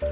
[0.00, 0.06] Hi,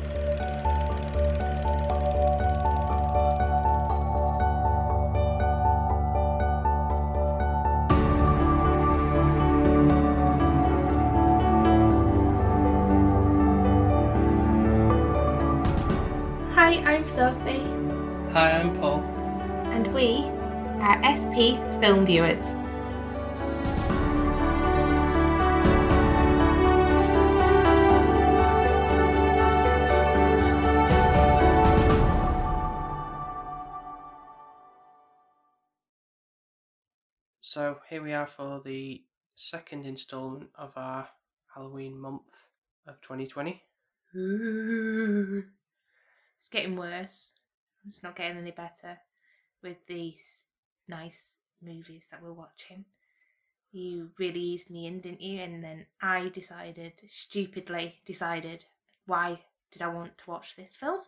[16.84, 17.64] I'm Sophie,
[18.32, 19.00] Hi, I'm Paul.
[19.72, 20.24] and we
[20.82, 22.52] are SP Film Viewers.
[37.88, 39.02] Here we are for the
[39.34, 41.08] second instalment of our
[41.54, 42.46] Halloween month
[42.86, 43.62] of 2020.
[44.14, 45.42] Ooh.
[46.38, 47.32] It's getting worse.
[47.88, 48.98] It's not getting any better
[49.62, 50.20] with these
[50.86, 52.84] nice movies that we're watching.
[53.72, 55.40] You really eased me in, didn't you?
[55.40, 58.64] And then I decided, stupidly decided,
[59.06, 59.40] why
[59.72, 61.00] did I want to watch this film?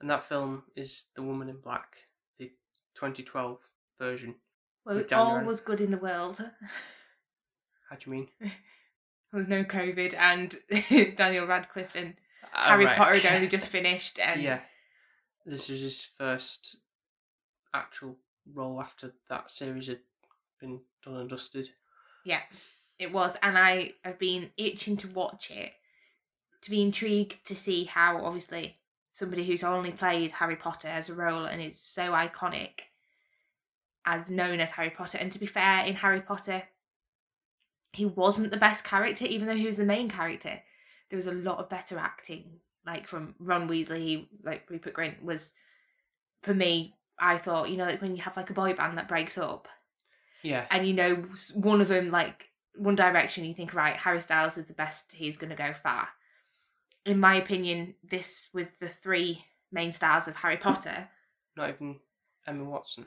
[0.00, 1.96] And that film is The Woman in Black,
[2.38, 2.50] the
[2.96, 3.58] 2012
[3.98, 4.34] version.
[4.84, 6.38] Well, With all was good in the world.
[7.88, 8.28] How do you mean?
[9.32, 10.54] There was no COVID, and
[11.16, 12.14] Daniel Radcliffe and
[12.54, 12.96] Ah, Harry right.
[12.96, 14.60] Potter had only just finished, and yeah.
[15.44, 16.76] This is his first
[17.74, 18.16] actual
[18.52, 19.98] role after that series had
[20.60, 21.68] been done and dusted.
[22.24, 22.42] yeah,
[23.00, 23.36] it was.
[23.42, 25.72] And I have been itching to watch it,
[26.62, 28.76] to be intrigued to see how, obviously,
[29.12, 32.82] somebody who's only played Harry Potter as a role and is so iconic
[34.06, 35.18] as known as Harry Potter.
[35.18, 36.62] And to be fair, in Harry Potter,
[37.92, 40.60] he wasn't the best character, even though he was the main character.
[41.10, 45.52] There was a lot of better acting, like from Ron Weasley, like Rupert Grint was,
[46.42, 49.08] for me, I thought, you know, like when you have like a boy band that
[49.08, 49.68] breaks up,
[50.42, 50.66] Yeah.
[50.70, 52.44] and you know one of them like
[52.76, 56.08] one direction you think right harry styles is the best he's going to go far
[57.06, 61.08] in my opinion this with the three main stars of harry potter
[61.56, 62.00] Not even
[62.48, 63.06] Emma Watson.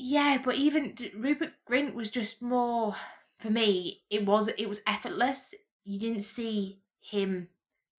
[0.00, 2.94] Yeah but even rupert grint was just more
[3.40, 5.54] for me it was it was effortless.
[5.84, 7.48] You didn't see him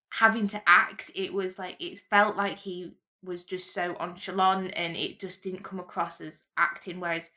[0.09, 1.12] having to act.
[1.16, 2.94] It was like it felt like he
[3.24, 7.00] was just so nonchalant and it just didn't come across as acting.
[7.00, 7.32] Whereas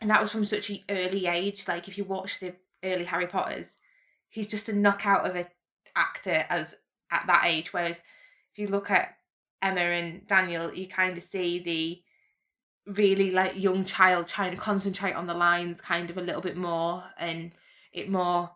[0.00, 3.26] and that was from such an early age like if you watch the early harry
[3.26, 3.78] potters
[4.28, 5.46] he's just a knockout of a
[5.96, 6.74] actor as
[7.12, 7.72] at that age.
[7.72, 7.98] Whereas
[8.52, 9.16] if you look at
[9.62, 12.02] emma and daniel you kind of see the
[12.86, 16.56] really like young child trying to concentrate on the lines kind of a little bit
[16.56, 17.52] more and
[17.92, 18.50] it more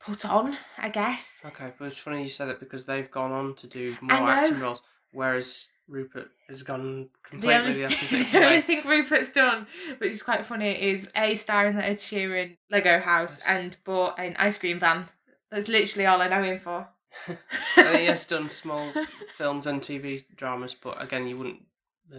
[0.00, 3.54] put on i guess Okay, but it's funny you said that because they've gone on
[3.56, 8.44] to do more acting roles, whereas Rupert has gone the completely only, the opposite the
[8.44, 9.66] only thing Rupert's done,
[9.98, 13.46] which is quite funny, is A starring the Ed Sheeran Lego house Nice.
[13.48, 15.06] and bought an ice cream van.
[15.50, 16.88] That's literally all I know him for.
[17.76, 18.92] He has done small
[19.36, 21.60] films and TV dramas, but again, you wouldn't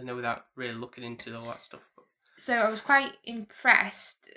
[0.02, 1.82] know without really looking into all that stuff.
[1.96, 2.04] But
[2.38, 4.30] So I was quite impressed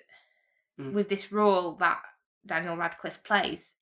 [0.79, 0.93] Mm.
[0.93, 2.03] with this role that
[2.45, 3.73] Daniel Radcliffe plays.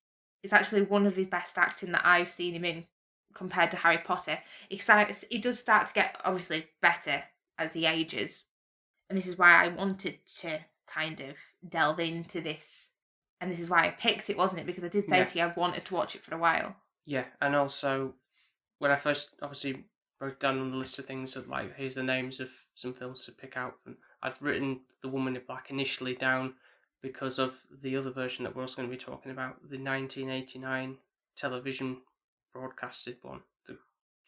[0.42, 2.86] It's actually one of his best acting that I've seen him in
[3.34, 4.38] compared to Harry Potter.
[4.70, 7.22] It starts, it does start to get obviously better
[7.58, 8.44] as he ages,
[9.10, 11.36] and this is why I wanted to kind of
[11.68, 12.88] delve into this,
[13.42, 14.66] and this is why I picked it, wasn't it?
[14.66, 15.24] Because I did say Yeah.
[15.26, 16.74] to you I wanted to watch it for a while.
[17.04, 18.14] yeah, and also
[18.78, 19.84] when I first obviously
[20.20, 23.24] wrote down on the list of things that like here's the names of some films
[23.24, 23.96] to pick out from.
[24.22, 26.54] I'd written The Woman in Black initially down
[27.02, 30.96] because of the other version that we're also going to be talking about, the 1989
[31.36, 31.98] television
[32.52, 33.76] broadcasted one, the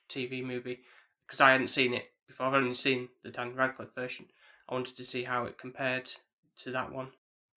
[0.08, 0.80] TV movie,
[1.26, 2.46] because I hadn't seen it before.
[2.46, 4.26] I've only seen the Dan Radcliffe version.
[4.68, 6.10] I wanted to see how it compared
[6.58, 7.08] to that one.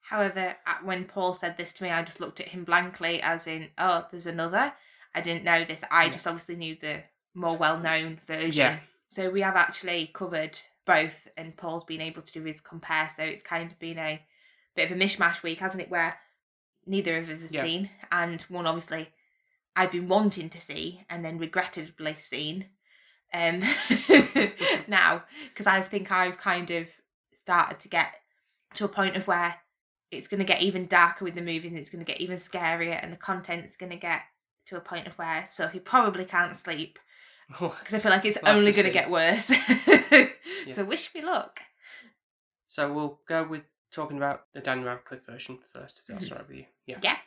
[0.02, 3.70] However, when Paul said this to me, I just looked at him blankly, as in,
[3.78, 4.74] oh, there's another.
[5.14, 5.82] I didn't know this.
[5.92, 6.12] I Yeah.
[6.12, 7.04] just obviously knew the
[7.34, 8.52] more well known version.
[8.52, 8.80] Yeah.
[9.10, 13.10] So we have actually covered both, and Paul's been able to do his compare.
[13.16, 14.22] So it's kind of been a
[14.76, 15.92] bit of a mishmash week, hasn't it?
[15.92, 16.18] Where
[16.86, 17.64] neither of us has Yeah.
[17.64, 19.10] seen, and one obviously
[19.76, 22.68] I've been wanting to see, and then regrettably seen.
[23.34, 23.64] Um,
[24.88, 26.88] now because I think I've kind of
[27.34, 28.14] started to get
[28.76, 29.56] to a point of where
[30.12, 32.38] it's going to get even darker with the movies and it's going to get even
[32.38, 34.22] scarier and the content's going to get
[34.66, 37.00] to a point of where so Sophie probably can't sleep
[37.60, 39.52] because I feel like it's We'll only going to get worse.
[40.68, 40.76] Yeah.
[40.76, 41.60] So wish me luck.
[42.68, 46.32] so we'll go with talking about the Dan Radcliffe version first, if that's Mhm.
[46.34, 46.66] all right with you.
[46.86, 47.00] Yeah.
[47.02, 47.18] Yeah.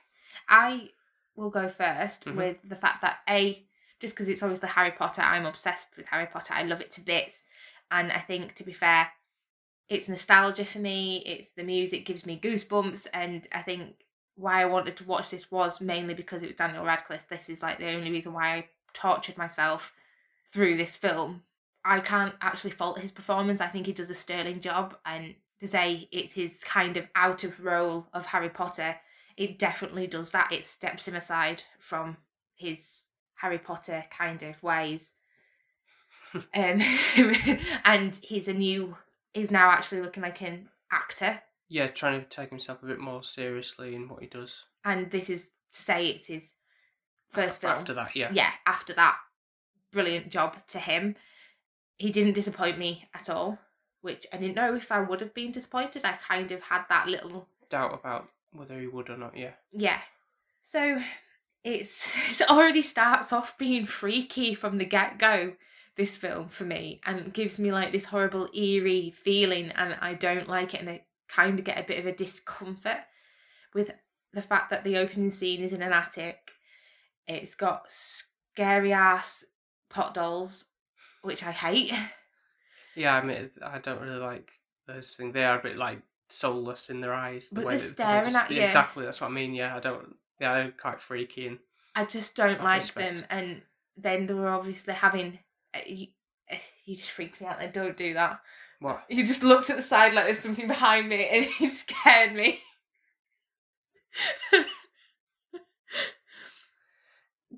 [0.48, 0.88] I
[1.34, 2.36] will go 1st Mhm.
[2.36, 3.66] with the fact that A,
[3.98, 6.54] just because it's obviously Harry Potter, I'm obsessed with Harry Potter.
[6.54, 7.42] I love it to bits.
[7.90, 9.10] And I think, to be fair,
[9.88, 11.18] it's nostalgia for me.
[11.26, 13.08] It's the music gives me goosebumps.
[13.12, 13.96] And I think
[14.36, 17.26] why I wanted to watch this was mainly because it was Daniel Radcliffe.
[17.28, 19.92] This is like the only reason why I tortured myself
[20.54, 21.42] through this film.
[21.84, 23.60] I can't actually fault his performance.
[23.60, 24.96] I think he does a sterling job.
[25.04, 28.96] And to say it's his kind of out of role of Harry Potter,
[29.36, 30.52] it definitely does that.
[30.52, 32.16] It steps him aside from
[32.54, 33.02] his
[33.34, 35.12] Harry Potter kind of ways.
[36.34, 36.44] um,
[37.84, 38.96] and he's a new,
[39.34, 41.38] he's now actually looking like an actor.
[41.68, 44.64] Yeah, trying to take himself a bit more seriously in what he does.
[44.84, 46.52] And this is to say it's his
[47.32, 47.72] first film.
[47.72, 48.30] After that, yeah.
[48.32, 49.16] yeah, after that,
[49.94, 51.16] brilliant job to him.
[51.96, 53.58] He didn't disappoint me at all,
[54.02, 56.04] which I didn't know if I would have been disappointed.
[56.04, 59.52] I kind of had that little Doubt about whether he would or not, yeah.
[59.70, 60.00] yeah.
[60.64, 61.00] So
[61.62, 62.06] it's
[62.40, 65.54] it already starts off being freaky from the get go.
[65.96, 70.48] This film for me and gives me like this horrible eerie feeling, and I don't
[70.48, 72.98] like it, and I kind of get a bit of a discomfort
[73.74, 73.92] with
[74.32, 76.50] the fact that the opening scene is in an attic.
[77.28, 79.44] It's got scary ass
[79.94, 80.66] pot dolls,
[81.22, 81.92] which I hate.
[82.96, 84.52] Yeah, I mean, I don't really like
[84.86, 85.34] those things.
[85.34, 85.98] They are a bit like
[86.28, 87.48] soulless in their eyes.
[87.50, 88.62] The But way they're staring just- at you.
[88.62, 89.52] Exactly, that's what I mean.
[89.52, 90.14] Yeah, I don't.
[90.38, 91.58] Yeah, they're quite freaky and
[91.96, 93.16] I just don't like respect.
[93.16, 93.26] them.
[93.30, 93.62] And
[93.96, 95.40] then they were obviously having.
[95.74, 96.06] Uh, you,
[96.52, 97.58] uh, you just freaked me out.
[97.58, 98.38] Then don't do that.
[98.78, 99.02] what?
[99.08, 102.60] You just looked at the side like there's something behind me, and he scared me.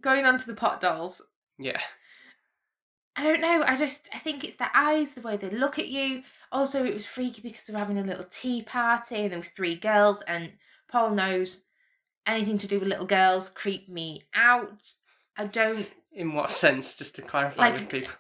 [0.01, 1.23] Going on to the pot dolls,
[1.59, 1.81] Yeah,
[3.17, 3.63] I don't know.
[3.67, 6.23] I just I think it's their eyes, the way they look at you.
[6.53, 9.49] Also, it was freaky because they were having a little tea party, and there was
[9.49, 10.53] three girls, and
[10.89, 11.65] Paul knows
[12.27, 14.71] anything to do with little girls creep me out.
[15.37, 15.87] I don't.
[16.13, 16.97] in what sense?
[16.97, 18.13] Just to clarify Like, with people,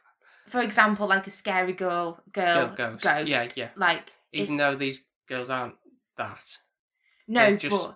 [0.46, 3.02] For example, like a scary girl, girl, Girl ghost.
[3.04, 3.26] ghost.
[3.28, 3.68] Yeah, yeah.
[3.76, 5.74] Like if- even though these girls aren't
[6.16, 6.58] that.
[7.28, 7.90] no, they're just-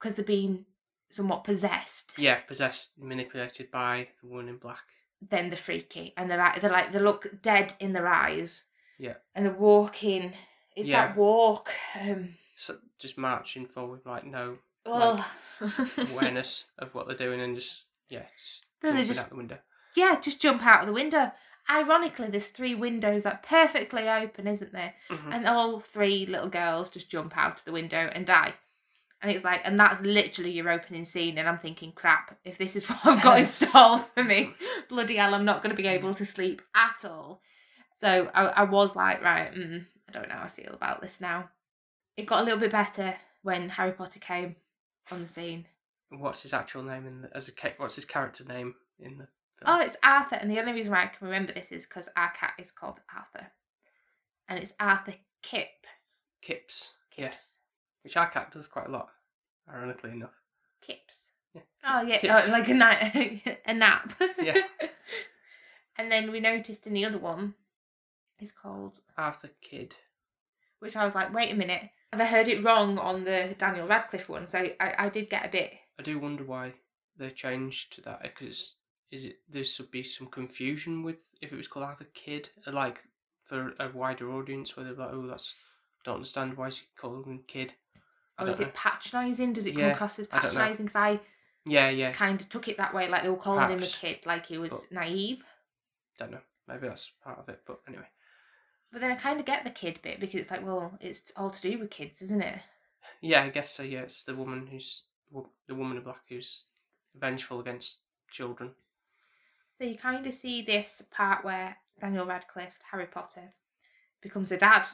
[0.00, 0.64] because they're being
[1.10, 2.14] somewhat possessed.
[2.18, 4.82] Yeah, possessed, manipulated by the woman in black.
[5.30, 8.64] Then they're freaky and they're like they're like they look dead in their eyes.
[8.98, 9.14] Yeah.
[9.34, 10.32] And they're walking.
[10.76, 11.06] It's Yeah.
[11.08, 11.70] that walk.
[12.00, 15.26] Um So just marching forward, like no oh.
[15.98, 19.36] awareness of what they're doing, and just yeah, just Then they jumping just- out the
[19.36, 19.58] window.
[19.96, 21.32] yeah, just jump out of the window.
[21.70, 24.94] Ironically, there's three windows that are perfectly open, isn't there?
[25.08, 25.32] Mhm.
[25.34, 28.52] And all three little girls just jump out of the window and die.
[29.24, 31.38] And it's like, and that's literally your opening scene.
[31.38, 34.52] And I'm thinking, crap, if this is what I've got installed for me,
[34.90, 37.40] bloody hell, I'm not going to be able to sleep at all.
[37.96, 41.22] So I, I was like, right, mm, I don't know how I feel about this
[41.22, 41.48] now.
[42.18, 44.56] It got a little bit better when Harry Potter came
[45.10, 45.64] on the scene.
[46.10, 49.26] What's his actual name in the, as a what's his character name in the
[49.64, 50.36] Oh, it's Arthur.
[50.36, 53.00] And the only reason why I can remember this is because our cat is called
[53.16, 53.46] Arthur.
[54.48, 55.68] And it's Arthur Kip.
[56.42, 56.92] Kips.
[57.16, 57.54] Yes, Kips.
[58.04, 59.08] Which our cat does quite a lot,
[59.68, 60.34] ironically enough.
[60.80, 61.30] Kips.
[61.54, 61.62] Yeah.
[61.84, 62.48] Oh yeah, Kips.
[62.48, 64.14] oh, like a night, a nap.
[64.40, 64.60] Yeah.
[65.98, 67.54] and then we noticed in the other one,
[68.38, 69.94] it's called, Arthur Kidd.
[70.80, 73.88] which I was like, wait a minute, have I heard it wrong on the Daniel
[73.88, 74.46] Radcliffe one?
[74.46, 75.72] So I, I did get a bit.
[75.98, 76.74] I do wonder why
[77.16, 78.76] they changed to that because it's
[79.10, 82.72] is it there should be some confusion with if it was called Arthur Kidd, uh,
[82.72, 82.98] like
[83.44, 85.54] for a wider audience where they're like, oh, that's
[86.04, 87.74] don't understand why is he called him Kid.
[88.38, 88.66] I Or is know.
[88.66, 89.52] it patronising?
[89.52, 90.86] Does it come across as I patronising?
[90.86, 91.20] Because I
[91.64, 94.26] Yeah, yeah, kind of took it that way, like they were calling him a kid,
[94.26, 95.44] like he was But- naive.
[96.18, 96.40] don't know.
[96.66, 98.08] Maybe that's part of it, but anyway.
[98.90, 101.50] But then I kind of get the kid bit because it's like, well, it's all
[101.50, 102.60] to do with kids, isn't it?
[103.20, 103.82] Yeah, I guess so.
[103.82, 105.04] Yeah, it's the woman who's
[105.66, 106.64] the woman in black who's
[107.14, 108.00] vengeful against
[108.30, 108.74] children.
[109.76, 113.52] So you kind of see this part where Daniel Radcliffe, Harry Potter,
[114.20, 114.86] becomes a dad,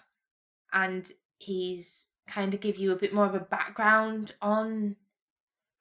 [0.73, 4.97] and he's kind of give you a bit more of a background on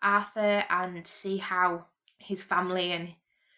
[0.01, 1.85] Arthur and see how
[2.17, 3.09] his family and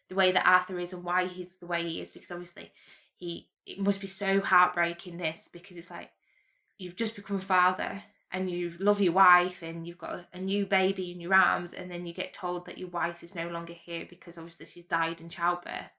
[0.09, 2.71] the way that Arthur is and why he's the way he is because obviously
[3.15, 6.09] he it must be so heartbreaking this because it's like
[6.77, 8.01] you've just become a father
[8.33, 11.73] and you love your wife and you've got a, a new baby in your arms
[11.73, 14.85] and then you get told that your wife is no longer here because obviously she's
[14.85, 15.91] died in childbirth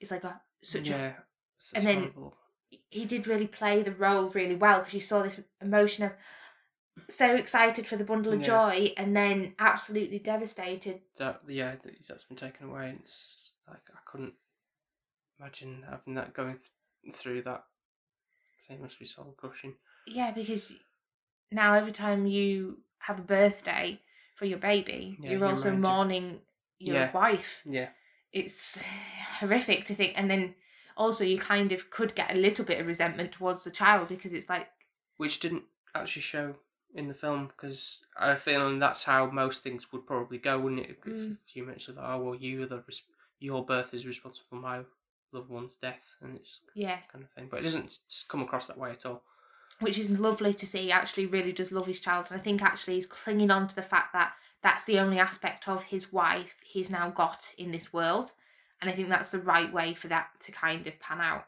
[0.00, 1.12] it's like a such a yeah,
[1.58, 2.36] it's and then- horrible.
[2.90, 6.12] He did really play the role really well because you saw this emotion of
[7.08, 8.44] so excited for the bundle of Yeah.
[8.44, 11.00] joy and then absolutely devastated.
[11.16, 14.34] That yeah that, that's been taken away and it's like i couldn't
[15.38, 17.64] imagine having that going th- through that.
[18.66, 19.74] Thing must be soul crushing.
[20.06, 20.72] Yeah because
[21.50, 24.00] now every time you have a birthday
[24.34, 26.40] for your baby Yeah, you're you're also mourning
[26.78, 27.10] your Yeah.
[27.12, 27.62] wife.
[27.64, 27.88] Yeah.
[28.32, 28.80] It's
[29.40, 30.54] horrific to think and then
[30.98, 34.32] also you kind of could get a little bit of resentment towards the child because
[34.34, 34.68] it's like
[35.16, 35.62] which didn't
[35.94, 36.54] actually show
[36.94, 40.90] in the film because i feel that's how most things would probably go wouldn't it
[40.90, 41.36] if Mm.
[41.54, 43.02] you mentioned that oh well you are the res-
[43.38, 44.80] your birth is responsible for my
[45.32, 46.98] loved one's death, and it's Yeah.
[47.12, 47.48] kind of thing.
[47.50, 49.22] But it doesn't come across that way at all.
[49.80, 50.90] which is lovely to see.
[50.90, 53.82] Actually, really does love his child, and I think actually he's clinging on to the
[53.82, 58.32] fact that that's the only aspect of his wife he's now got in this world,
[58.80, 61.46] and I think that's the right way for that to kind of pan out.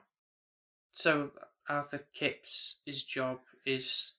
[0.92, 1.30] So
[1.68, 4.12] Arthur Kipps, his job is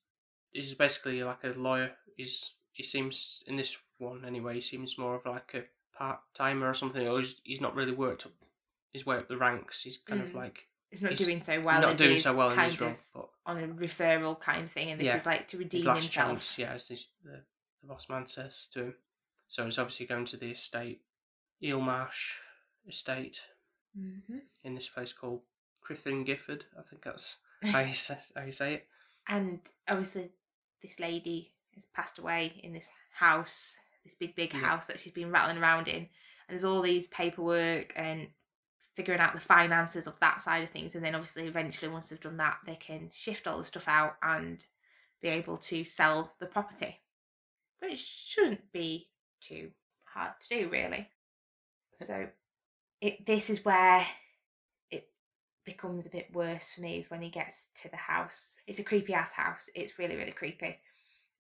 [0.54, 1.92] is basically like a lawyer.
[2.18, 4.56] He's he seems in this one anyway.
[4.56, 5.64] He seems more of like a
[5.98, 8.32] part timer or something, or he's, he's not really worked up
[8.94, 9.84] his way up the ranks.
[9.84, 10.36] He's kind of Mm.
[10.36, 11.80] like He's not He's doing so well.
[11.82, 15.00] not doing so well in his role, but on a referral kind of thing, and
[15.00, 15.16] this Yeah.
[15.18, 16.12] is like to redeem himself.
[16.12, 17.42] chance, yeah, as this, the
[17.82, 18.96] the boss man says to him.
[19.48, 21.02] So he's obviously going to the estate,
[21.64, 22.40] Eel Marsh
[22.88, 23.42] estate,
[23.96, 25.42] hmm in this place called
[25.82, 26.66] Crythin Gifford.
[26.78, 28.88] I think that's how you say, how you say it.
[29.28, 30.30] and obviously
[30.82, 34.60] this lady has passed away in this house this big big Yeah.
[34.60, 36.08] house that she's been rattling around in and
[36.50, 38.28] there's all these paperwork and
[38.96, 42.20] figuring out the finances of that side of things and then obviously eventually once they've
[42.22, 44.66] done that they can shift all the stuff out and
[45.22, 47.00] be able to sell the property
[47.80, 49.10] but it shouldn't be
[49.40, 49.72] too
[50.06, 51.08] hard to do really
[51.96, 52.28] so
[53.02, 54.06] it this is where
[54.92, 55.10] it
[55.66, 58.58] becomes a bit worse for me is when he gets to the house.
[58.68, 59.70] It's a creepy ass house.
[59.76, 60.78] It's really, really creepy.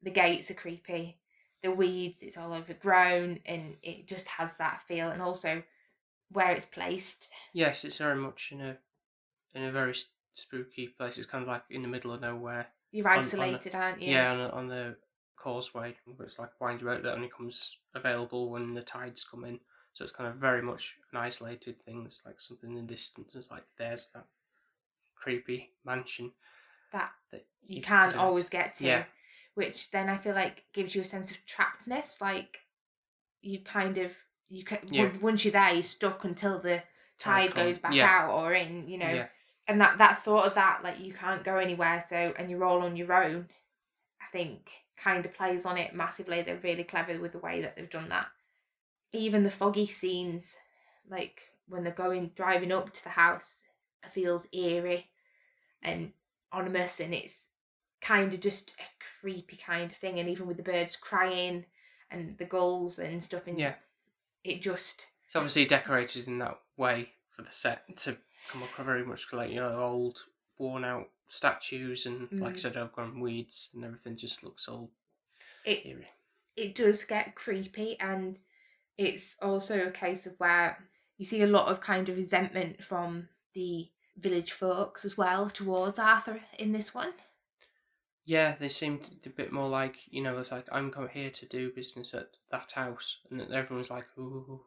[0.04, 1.20] The gates are creepy.
[1.64, 5.10] The weeds, it's all overgrown and it just has that feel.
[5.10, 5.62] And also
[6.32, 7.30] where it's placed.
[7.54, 8.78] Yes, it's very much in a
[9.54, 9.96] in a very
[10.34, 11.18] spooky place.
[11.18, 12.68] It's kind of like in the middle of nowhere.
[12.92, 14.12] You're on a- isolated, aren't you?
[14.12, 14.96] Yeah, on, on the
[15.36, 19.44] causeway, where it's like a windy road that only comes available when the tides come
[19.46, 19.60] in.
[19.94, 22.04] So it's kind of very much an isolated thing.
[22.06, 23.32] It's like something in the distance.
[23.36, 24.26] It's like there's that
[25.16, 26.32] creepy mansion
[26.94, 28.86] That that you can't don't- always get to.
[28.86, 29.04] Yeah.
[29.56, 32.22] Which then I feel like gives you a sense of trappedness.
[32.22, 32.60] Like
[33.42, 34.12] you kind of
[34.50, 35.12] you can Yeah.
[35.22, 36.82] once you're there, you're stuck until the
[37.20, 38.08] tide goes back yeah.
[38.08, 38.88] out or in.
[38.88, 39.28] You know,
[39.68, 42.82] and that that thought of that like you can't go anywhere so and you're all
[42.82, 43.48] on your own
[44.22, 47.76] i think kind of plays on it massively they're really clever with the way that
[47.76, 48.28] they've done that
[49.14, 50.56] even the foggy scenes
[51.10, 53.62] like when they're going driving up to the house
[54.12, 55.10] feels eerie
[55.84, 56.12] and
[56.52, 57.46] ominous and it's
[58.02, 58.84] kind of just a
[59.22, 61.66] creepy kind of thing and even with the birds crying
[62.10, 63.76] and the gulls and stuff and yeah.
[64.44, 69.06] it just It's obviously decorated in that way for the set to come across very
[69.06, 70.26] much like you know old,
[70.58, 72.60] worn out statues and like I Mm.
[72.60, 74.92] said, overgrown weeds and everything just looks all
[75.64, 76.10] it eerie.
[76.56, 78.40] it does get creepy and
[78.98, 80.78] it's also a case of where
[81.18, 86.00] you see a lot of kind of resentment from the village folks as well towards
[86.00, 87.14] Arthur in this one.
[88.26, 91.46] Yeah, they seemed a bit more like you know, it's like I'm come here to
[91.48, 94.62] do business at that house, and everyone's like, ooh.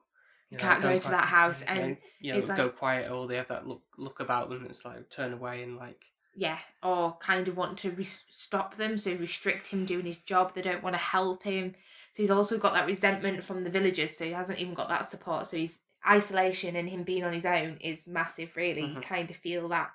[0.51, 3.37] You can't go to that house, and you know, it's go like- quiet, or they
[3.37, 4.67] have that look look about them.
[4.69, 6.01] It's like turn away and like
[6.37, 10.55] Yeah, or kind of want to res- stop them, so restrict him doing his job.
[10.55, 11.75] They don't want to help him.
[12.15, 15.11] So he's also got that resentment from the villagers, so he hasn't even got that
[15.11, 15.49] support.
[15.49, 18.87] So his isolation and him being on his own is massive, really.
[18.87, 19.03] You Mhm.
[19.03, 19.93] kind of feel that,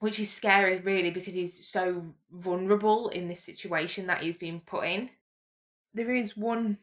[0.00, 4.86] which is scary, really, because he's so vulnerable in this situation that he's been put
[4.86, 5.10] in.
[5.94, 6.78] There is one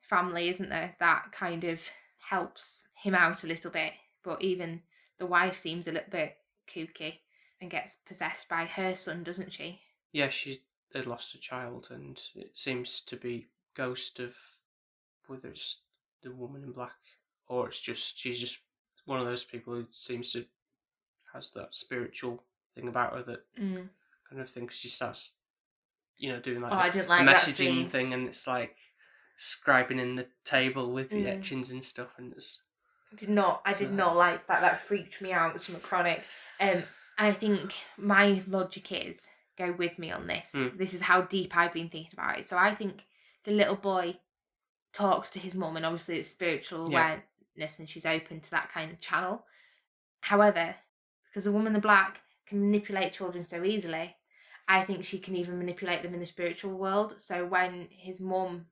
[0.00, 1.86] family, isn't there, that kind of
[2.18, 4.84] helps him out a little bit, but even
[5.18, 6.38] the wife seems a little bit
[6.68, 7.20] kooky
[7.60, 9.82] and gets possessed by her son, doesn't she?
[10.12, 14.36] yeah, she they lost a child, and it seems to be ghost of
[15.26, 15.82] whether it's
[16.22, 16.98] the woman in black
[17.48, 18.60] or it's just she's just
[19.06, 20.44] one of those people who seems to
[21.32, 22.42] has that spiritual
[22.74, 23.88] thing about her that Mm.
[24.28, 25.32] kind of thing 'cause she starts
[26.16, 28.46] you know doing like Oh, the, I didn't the like that messaging thing and it's
[28.46, 28.76] like
[29.38, 31.38] scribing in the table with the Mm.
[31.38, 32.62] etchings and stuff and it's
[33.12, 33.62] I did not.
[33.66, 34.62] I did not like that.
[34.62, 35.60] That freaked me out.
[35.60, 36.20] Some chronic.
[36.60, 36.86] Um, and
[37.18, 40.52] I think my logic is go with me on this.
[40.54, 40.78] Mm.
[40.78, 42.46] This is how deep I've been thinking about it.
[42.46, 43.04] So I think
[43.44, 44.18] the little boy
[44.92, 47.20] talks to his mum, and obviously it's spiritual Yeah.
[47.56, 49.46] awareness, and she's open to that kind of channel.
[50.20, 50.74] However,
[51.26, 54.16] because the woman in the black can manipulate children so easily,
[54.68, 57.20] I think she can even manipulate them in the spiritual world.
[57.20, 58.66] So when his mum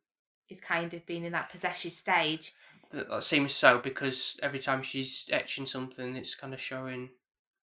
[0.49, 2.55] is kind of being in that possessive stage,
[2.91, 7.09] that, that uh, seems so because every time she's etching something it's kind of showing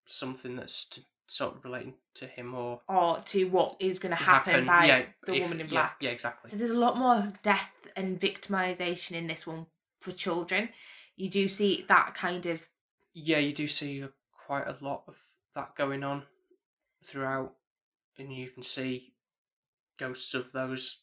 [0.05, 4.15] something that's to, sort of relating to him or or to what is going to
[4.15, 5.98] happen, by yeah, the if- woman in black.
[6.01, 9.65] yeah exactly So there's a lot more death and victimization in this one
[10.01, 10.69] for children.
[11.15, 12.62] You do see that kind of
[13.13, 14.07] yeah, you do see uh,
[14.46, 15.15] quite a lot of
[15.55, 16.24] that going on
[17.05, 17.53] throughout,
[18.17, 19.13] and you can see
[20.00, 20.98] ghosts of those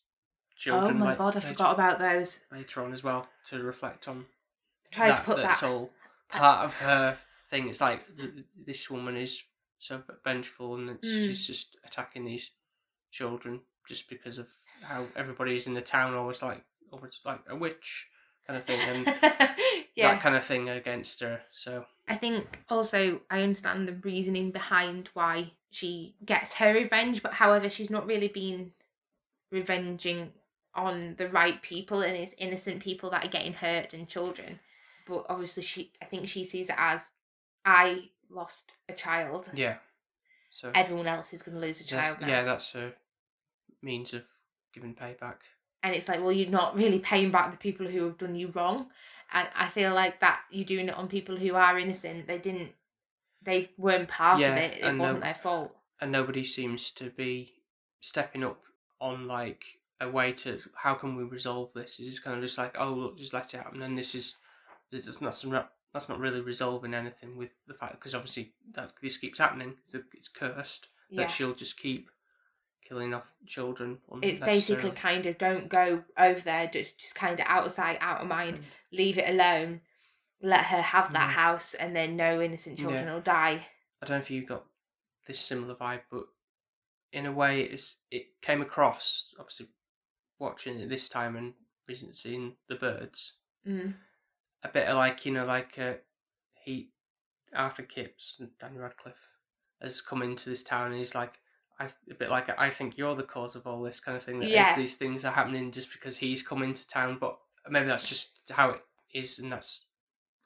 [0.56, 0.96] children.
[0.96, 2.40] oh my like, god, I later- forgot about those.
[2.52, 4.24] later on as well to reflect on
[4.96, 5.90] that, to put that's that all
[6.28, 7.18] part of her
[7.50, 7.68] thing.
[7.68, 9.42] It's like th- th- this woman is
[9.84, 11.26] so vengeful and it's, Mm.
[11.26, 12.50] she's just attacking these
[13.10, 14.50] children just because of
[14.82, 18.08] how everybody is in the town always like almost like a witch
[18.46, 19.06] kind of thing and
[19.94, 20.12] yeah.
[20.14, 21.40] that kind of thing against her.
[21.52, 27.32] So I think also I understand the reasoning behind why she gets her revenge, but
[27.34, 28.72] however, she's not really been
[29.50, 30.32] revenging
[30.74, 34.58] on the right people and it's innocent people that are getting hurt and children.
[35.06, 37.10] But obviously, she I think she sees it as
[37.64, 39.50] I lost a child.
[39.54, 39.76] yeah,
[40.50, 42.28] so Everyone else is going to lose a that's- child now.
[42.28, 42.92] yeah, that's a
[43.82, 44.22] means of
[44.72, 45.36] giving payback.
[45.82, 48.48] and it's like, well, you're not really paying back the people who have done you
[48.54, 48.86] wrong.
[49.32, 52.26] And I feel like that you're doing it on people who are innocent.
[52.26, 52.72] They didn't,
[53.42, 54.78] they weren't part Yeah, of it.
[54.78, 55.74] It and, wasn't um, their fault.
[56.00, 57.52] and nobody seems to be
[58.00, 58.60] stepping up
[59.00, 59.64] on like
[60.00, 61.98] a way to how can we resolve this?
[61.98, 64.36] It's just kind of just like oh look, just let it happen, and this is
[64.92, 65.50] this is not some
[65.94, 69.74] that's not really resolving anything with the fact because obviously that this keeps happening.
[69.84, 71.22] It's, it's cursed Yeah.
[71.22, 72.10] that she'll just keep
[72.86, 73.98] killing off children.
[74.20, 78.26] It's basically kind of don't go over there, just just kind of outside, out of
[78.26, 78.64] mind, Mm.
[78.92, 79.80] leave it alone,
[80.42, 81.34] let her have that Mm.
[81.34, 82.86] house, and then no innocent Yeah.
[82.86, 83.66] children will die.
[84.02, 84.66] I don't know if you got
[85.26, 86.26] this similar vibe, but
[87.12, 89.68] in a way, it's it came across obviously
[90.40, 91.54] watching it this time and
[91.86, 93.34] recently seeing the birds.
[93.64, 93.94] Mm.
[94.64, 95.94] A bit of like you know like uh,
[96.54, 96.90] he
[97.54, 99.28] Arthur Kipps and Daniel Radcliffe
[99.82, 101.38] has come into this town and he's like
[101.78, 104.40] I a bit like I think you're the cause of all this kind of thing
[104.40, 104.74] that Yeah.
[104.76, 108.70] these things are happening just because he's come into town but maybe that's just how
[108.70, 108.80] it
[109.12, 109.86] is and that's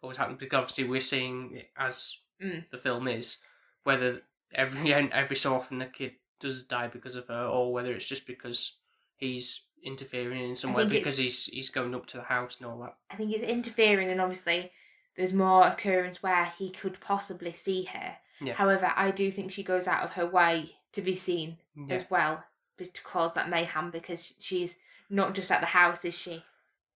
[0.02, 2.70] always happened because obviously we're seeing it as Mm.
[2.70, 3.38] the film is
[3.82, 4.22] whether
[4.54, 8.26] every every so often the kid does die because of her or whether it's just
[8.28, 8.78] because
[9.18, 12.66] he's interfering in some I way because he's he's going up to the house and
[12.66, 14.72] all that I think it's interfering, and obviously
[15.16, 18.16] there's more occurrence where he could possibly see her.
[18.40, 18.54] Yeah.
[18.54, 22.04] However, I do think she goes out of her way to be seen yeah as
[22.10, 22.42] well
[22.78, 24.76] to cause that mayhem because she's
[25.10, 26.42] not just at the house, is she?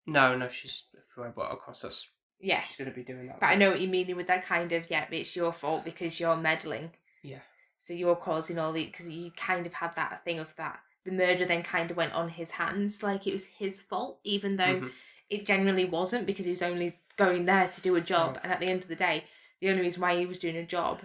[0.06, 2.08] No, no, she's everywhere, but of course that's
[2.40, 2.60] Yeah.
[2.62, 3.40] she's going to be doing that.
[3.40, 6.20] But I know what you mean with that kind of, yeah, it's your fault because
[6.20, 6.90] you're meddling.
[7.22, 7.40] Yeah.
[7.80, 10.80] So you're causing all the, because you kind of had that thing of that.
[11.04, 14.56] The murder then kind of went on his hands, like it was his fault, even
[14.56, 14.92] though Mhm.
[15.30, 18.36] it genuinely wasn't because he was only going there to do a job.
[18.36, 18.40] Oh.
[18.42, 19.24] And at the end of the day,
[19.60, 21.02] the only reason why he was doing a job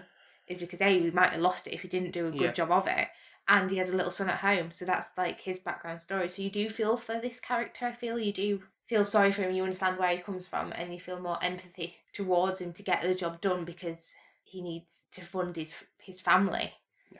[0.47, 2.51] is because A, we might have lost it if he didn't do a good Yeah.
[2.51, 3.09] job of it.
[3.47, 4.71] And he had a little son at home.
[4.71, 6.27] So that's like his background story.
[6.29, 8.19] So you do feel for this character, I feel.
[8.19, 11.19] You do feel sorry for him, you understand where he comes from, and you feel
[11.19, 15.75] more empathy towards him to get the job done because he needs to fund his
[15.99, 16.73] his family.
[17.09, 17.19] Yeah.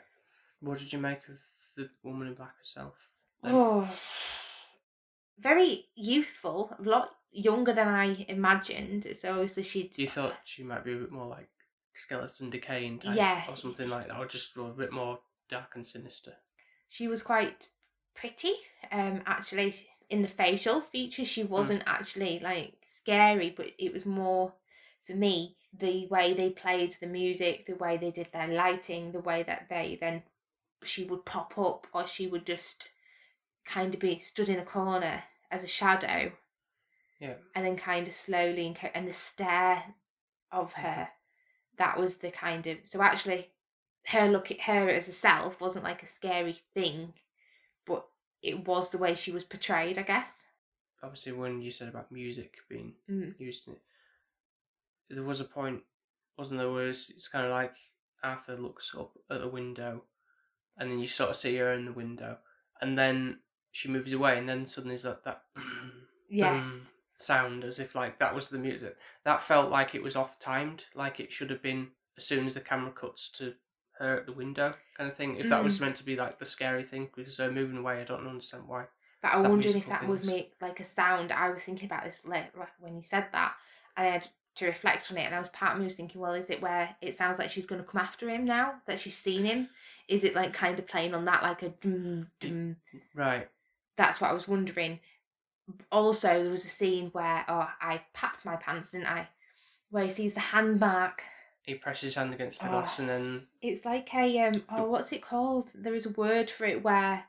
[0.59, 1.39] What did you make of
[1.77, 2.95] the woman in black herself?
[3.41, 3.53] Then?
[3.55, 3.89] Oh,
[5.39, 9.07] very youthful, a lot younger than I imagined.
[9.19, 11.49] So obviously she'd You thought she might be a bit more like
[11.93, 13.43] skeleton decaying type, Yeah.
[13.49, 16.33] or something like that, or just a bit more dark and sinister.
[16.89, 17.69] she was quite
[18.15, 18.53] pretty.
[18.91, 19.75] Um, actually,
[20.09, 24.53] in the facial features, she wasn't actually like scary, but it was more
[25.05, 29.19] for me the way they played the music, the way they did their lighting, the
[29.19, 30.23] way that they then
[30.83, 32.89] she would pop up or she would just
[33.65, 36.31] kind of be stood in a corner as a shadow
[37.19, 37.35] Yeah.
[37.55, 39.83] and then kind of slowly and, and the stare
[40.51, 41.09] of her
[41.77, 43.49] that was the kind of so actually
[44.05, 47.13] her look at her as a self wasn't like a scary thing
[47.85, 48.05] but
[48.41, 50.43] it was the way she was portrayed i guess
[51.03, 53.39] Obviously, when you said about music being Mm.
[53.39, 53.81] used in it,
[55.09, 55.83] there was a point,
[56.39, 56.71] wasn't there?
[56.71, 57.75] Where it's, it's kind of like
[58.23, 60.03] Arthur looks up at the window,
[60.77, 62.37] and then you sort of see her in the window,
[62.81, 63.39] and then
[63.71, 65.43] she moves away, and then suddenly there's like that.
[66.29, 66.87] yes boom
[67.17, 68.95] sound as if like that was the music.
[69.25, 72.53] That felt like it was off timed, like it should have been as soon as
[72.53, 73.53] the camera cuts to
[73.99, 75.37] her at the window, kind of thing.
[75.37, 75.81] If that was mm.
[75.81, 78.85] meant to be like the scary thing, because her moving away, I don't understand why.
[79.21, 82.21] but i'm wondering if that would make like a sound i was thinking about this
[82.23, 83.55] like, like when you said that
[83.97, 86.21] and i had to reflect on it and i was part of me was thinking
[86.21, 88.99] well is it where it sounds like she's going to come after him now that
[88.99, 89.67] she's seen him
[90.07, 92.75] is it like kind of playing on that like a dum, dum,
[93.13, 93.47] Right.
[93.95, 94.99] that's what I was wondering.
[95.91, 99.27] Also, there was a scene where oh, I packed my pants, didn't I?
[99.89, 101.21] Where he sees the hand mark.
[101.63, 103.03] He presses his hand against the glass Oh.
[103.03, 104.63] and then It's like a um.
[104.69, 105.71] Oh, what's it called?
[105.75, 107.23] There is a word for it where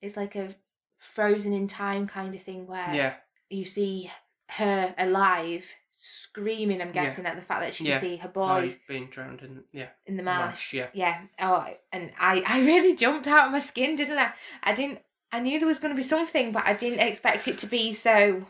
[0.00, 0.54] it's like a
[0.98, 3.14] frozen in time kind of thing where yeah,
[3.50, 4.10] you see
[4.48, 5.66] her alive
[5.98, 6.82] screaming.
[6.82, 7.04] I'm Yeah.
[7.04, 7.98] guessing at the fact that she Yeah.
[7.98, 10.38] can see her boy being drowned in yeah in the marsh.
[10.38, 10.74] marsh.
[10.74, 11.26] Yeah, Yeah.
[11.38, 14.32] Oh, and I I really jumped out of my skin, didn't I?
[14.62, 15.00] I didn't.
[15.32, 17.92] I knew there was going to be something, but I didn't expect it to be
[17.92, 18.46] so.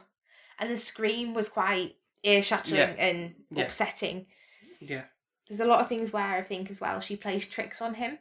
[0.59, 1.97] And the scream was quite.
[2.23, 2.95] ear shattering Yeah.
[3.07, 3.65] and Yeah.
[3.65, 4.27] upsetting.
[4.81, 5.05] Yeah.
[5.47, 8.19] There's a lot of things where I think as well she plays tricks on him.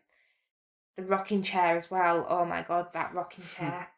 [0.95, 2.23] The rocking chair as well.
[2.29, 3.89] Oh my god, that rocking chair.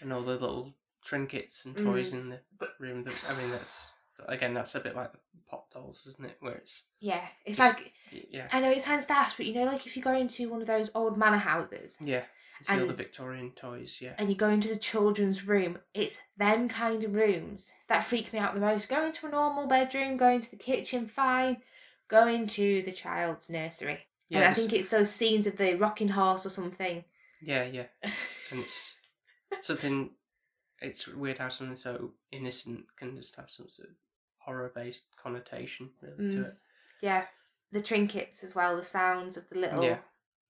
[0.00, 1.84] And all the little trinkets and Mm.
[1.84, 2.40] toys in the
[2.80, 3.04] room.
[3.04, 3.90] That, I mean, that's
[4.26, 6.36] again, that's a bit like the pop dolls, isn't it?
[6.40, 7.92] Where it's yeah, it's just- like
[8.30, 10.60] yeah, I know it sounds daft, but you know, like if you go into one
[10.60, 12.24] of those old manor houses yeah.
[12.62, 13.98] See all the Victorian toys.
[14.00, 18.32] Yeah, and you go into the children's room, it's them kind of rooms that freak
[18.32, 18.88] me out the most.
[18.88, 21.58] Go into a normal bedroom, go into the kitchen, fine.
[22.08, 24.00] Go into the child's nursery.
[24.28, 24.38] yeah.
[24.38, 27.04] and I think it's those scenes of the rocking horse or something.
[27.40, 27.84] yeah, yeah.
[28.50, 28.96] And it's
[29.60, 30.10] something.
[30.80, 33.94] It's weird how something so innocent can just have some sort of
[34.48, 36.46] horror-based connotation really, to Mm.
[36.46, 36.56] it.
[37.02, 37.26] yeah,
[37.72, 39.84] the trinkets as well, the sounds of the little.
[39.84, 39.98] Yeah.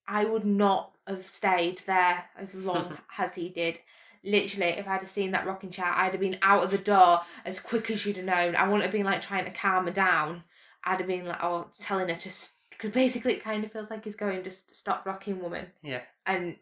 [0.07, 3.79] I would not have stayed there as long as he did.
[4.25, 7.21] Literally, if I'd have seen that rocking chair, I'd have been out of the door
[7.45, 8.57] as quick as you'd have known.
[8.57, 10.43] I wouldn't have been like trying to calm her down.
[10.85, 12.31] I'd have been like, oh, telling her to,
[12.71, 15.67] because basically it kind of feels like he's going, just stop rocking, woman.
[15.83, 16.57] Yeah, And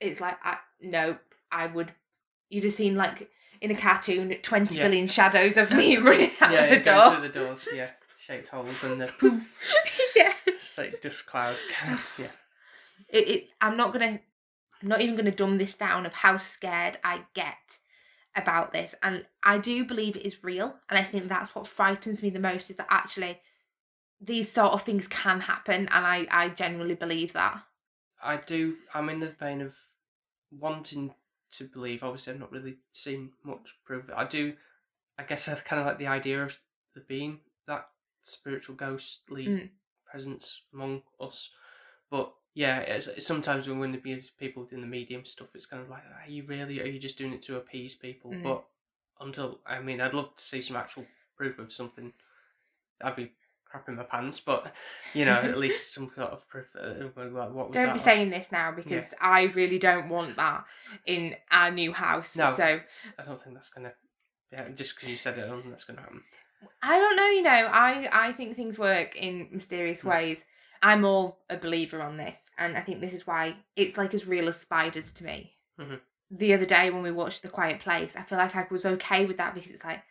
[0.00, 1.18] it's like, I, no,
[1.50, 1.92] I would.
[2.48, 3.28] You'd have seen like
[3.62, 4.82] in a cartoon, twenty Yeah.
[4.84, 6.64] billion shadows of me running out yeah.
[6.64, 7.14] of the yeah, door.
[7.16, 7.68] through the doors.
[7.72, 9.42] Yeah, shaped holes and the poof,
[10.14, 10.32] yeah.
[10.46, 11.56] it's like dust cloud.
[12.18, 12.26] yeah,
[13.08, 14.20] it, it I'm not gonna
[14.82, 17.78] I'm not even gonna dumb this down of how scared I get
[18.34, 18.94] about this.
[19.02, 20.74] And I do believe it is real.
[20.88, 23.38] And I think that's what frightens me the most is that actually
[24.20, 27.62] these sort of things can happen and I, I genuinely believe that.
[28.22, 28.76] I do.
[28.94, 29.76] I'm in the vein of
[30.50, 31.12] wanting
[31.52, 32.02] to believe.
[32.02, 34.04] Obviously, I've not really seen much proof.
[34.14, 34.54] I do.
[35.18, 36.58] I guess I kind of like the idea of
[36.94, 37.86] there being that
[38.22, 39.70] spiritual ghostly Mm.
[40.04, 41.50] presence among us.
[42.10, 45.82] But yeah, it's, it's sometimes when the be- people doing the medium stuff, it's kind
[45.82, 46.80] of like, are you really?
[46.80, 48.32] Are you just doing it to appease people?
[48.32, 48.42] Mm.
[48.42, 48.64] But
[49.20, 52.12] until I mean, I'd love to see some actual proof of something.
[53.02, 53.32] I'd be
[53.72, 54.72] crapping my pants, but
[55.14, 56.72] you know, at least some sort of proof.
[56.74, 58.00] That, uh, like, what was Don't be like?
[58.00, 60.64] saying this now because I really don't want that
[61.06, 62.36] in our new house.
[62.36, 62.54] No.
[62.56, 62.80] So
[63.18, 63.92] I don't think that's gonna.
[64.52, 66.22] Yeah, just because you said it, I don't think that's gonna happen.
[66.82, 70.10] I don't know, you know, I I think things work in mysterious Mm.
[70.10, 70.38] ways.
[70.82, 74.26] I'm all a believer on this, and I think this is why it's like as
[74.26, 75.56] real as spiders to me.
[75.78, 76.00] Mhm.
[76.30, 79.26] The other day when we watched The Quiet Place, I feel like I was okay
[79.26, 80.02] with that because it's like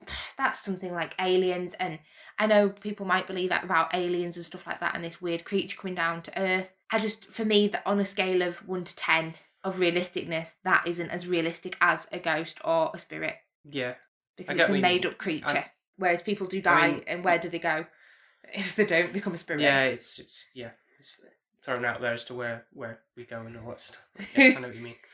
[0.36, 1.98] that's something like aliens, and
[2.38, 5.44] I know people might believe that about aliens and stuff like that, and this weird
[5.44, 6.70] creature coming down to Earth.
[6.90, 10.86] I just, for me, that on a scale of one to ten of realisticness, that
[10.86, 13.36] isn't as realistic as a ghost or a spirit
[13.68, 13.94] Yeah,
[14.36, 15.64] because it's a made up creature.
[15.96, 17.86] Whereas people do die, I mean- and where do they go
[18.52, 19.62] if they don't become a spirit?
[19.62, 21.20] yeah, it's it's yeah, it's
[21.62, 24.02] thrown out there as to where where we go and all that stuff.
[24.36, 24.96] I know what you mean.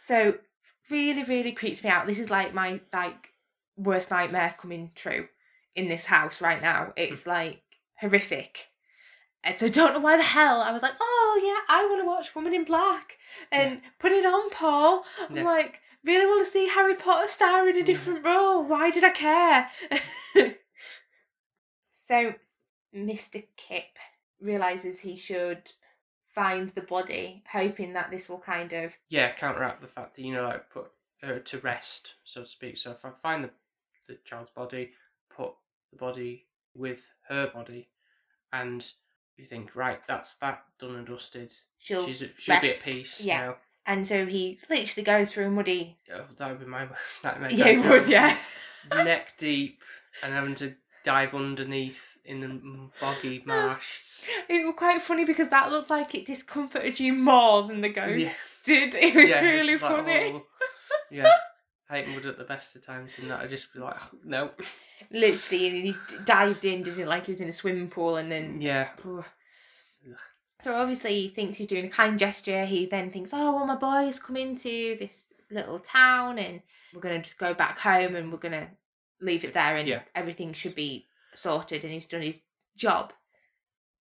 [0.00, 0.38] So
[0.90, 2.06] really, really creeps me out.
[2.06, 3.30] This is like my like
[3.76, 5.28] worst nightmare coming true
[5.78, 6.86] in this house right now.
[6.86, 6.90] Hmm.
[6.96, 7.62] It's like
[8.00, 8.66] horrific.
[9.44, 12.02] And so I don't know why the hell I was like, oh yeah, I want
[12.02, 13.16] to watch Woman in Black
[13.52, 15.04] and put it on, Paul.
[15.30, 15.44] I'm Yeah.
[15.44, 17.84] like, really want to see Harry Potter star in a Yeah.
[17.84, 18.64] different role.
[18.64, 19.70] Why did I care?
[22.08, 22.34] so
[22.92, 23.46] Mr.
[23.56, 23.84] Kip
[24.40, 25.70] realizes he should
[26.34, 30.32] find the body, hoping that this will kind of Yeah, counteract the fact that you
[30.32, 30.90] know, like put
[31.22, 32.76] her to rest, so to speak.
[32.76, 33.50] So if I find the
[34.08, 34.90] the child's body,
[35.90, 37.88] the body with her body,
[38.52, 38.90] and
[39.36, 41.52] you think, right, that's that done and dusted.
[41.78, 43.46] she'll She's she'll be at peace yeah.
[43.46, 43.56] now.
[43.86, 45.96] And so he literally goes through muddy.
[46.12, 47.50] Oh, that would be my worst nightmare.
[47.50, 49.02] Yeah, going would, down yeah.
[49.02, 49.82] neck deep
[50.22, 50.74] and having to
[51.04, 54.00] dive underneath in the boggy marsh.
[54.48, 58.18] It was quite funny because that looked like it discomforted you more than the ghost
[58.18, 58.32] Yeah.
[58.64, 58.94] did.
[59.00, 60.32] It was it's really like, funny.
[60.34, 60.42] oh,
[61.10, 61.30] yeah,
[61.90, 64.50] Hayden would at the best of times, and that I'd just be like, "Oh, no.
[65.10, 68.30] Literally, and he dived in, didn't it, like he was in a swimming pool, and
[68.30, 68.60] then.
[68.60, 69.24] Yeah, Ugh.
[70.60, 72.64] So obviously he thinks he's doing a kind gesture.
[72.64, 76.60] He then thinks, oh, well, my boys come into this little town, and
[76.92, 78.68] we're gonna just go back home, and we're gonna
[79.20, 80.02] leave it there, and Yeah.
[80.14, 82.40] everything should be sorted, and he's done his
[82.76, 83.12] job.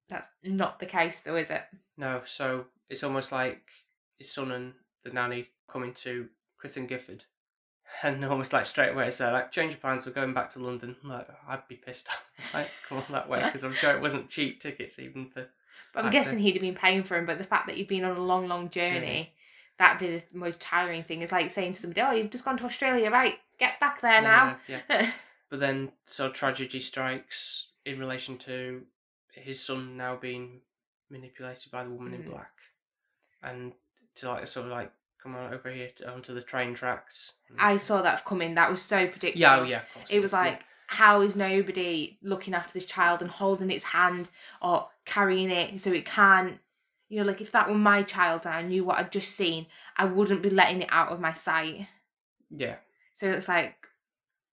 [0.10, 1.64] That's not the case, though, is it?
[1.98, 2.22] no.
[2.26, 3.62] So it's almost like
[4.18, 4.74] his son and
[5.04, 6.28] the nanny coming to
[6.62, 7.24] Crythin Gifford.
[8.04, 10.96] And almost like straight away, so like, change your plans, we're going back to London.
[11.04, 12.24] Like, I'd be pissed off.
[12.54, 15.48] Like, come on that way, because I'm sure it wasn't cheap tickets even for.
[15.94, 17.26] But I'm guessing he'd have been paying for him.
[17.26, 19.34] But the fact that you've been on a long, long journey, Journey.
[19.80, 21.24] that'd be the most tiring thing.
[21.24, 23.36] is like saying to somebody, "Oh, you've just gone to Australia, right?
[23.58, 25.12] Get back there now." Yeah, yeah.
[25.50, 28.84] But then, so tragedy strikes in relation to
[29.34, 30.60] his son now being
[31.10, 32.32] manipulated by the woman in Mm.
[32.32, 32.52] black,
[33.42, 33.74] and
[34.16, 37.34] to like sort of like come on over here to, onto the train tracks.
[37.60, 38.56] I saw that coming.
[38.56, 39.40] That was so predictable.
[39.42, 40.12] Yeah, oh, yeah, of course.
[40.12, 40.40] It was yeah.
[40.42, 44.30] like how is nobody looking after this child and holding its hand
[44.62, 46.60] or carrying it so it can't
[47.10, 49.66] you know like if that were my child and i knew what i'd just seen
[49.98, 51.86] i wouldn't be letting it out of my sight
[52.50, 52.76] Yeah.
[53.14, 53.76] so it's like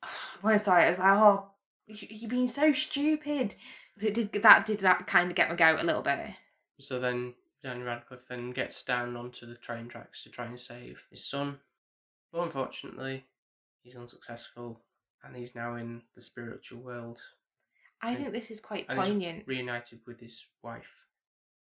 [0.41, 1.47] when i saw it i was like oh
[1.87, 3.55] you- you're being so stupid
[3.95, 6.19] 'Cause it did that did that kind of get my goat a little bit
[6.81, 11.03] So then Daniel Radcliffe then gets down onto the train tracks to try and save
[11.11, 11.59] his son.
[12.31, 13.25] But unfortunately,
[13.83, 14.81] he's unsuccessful
[15.25, 17.21] and he's now in the spiritual world,
[18.03, 21.07] i And- think this is quite poignant reunited with his wife.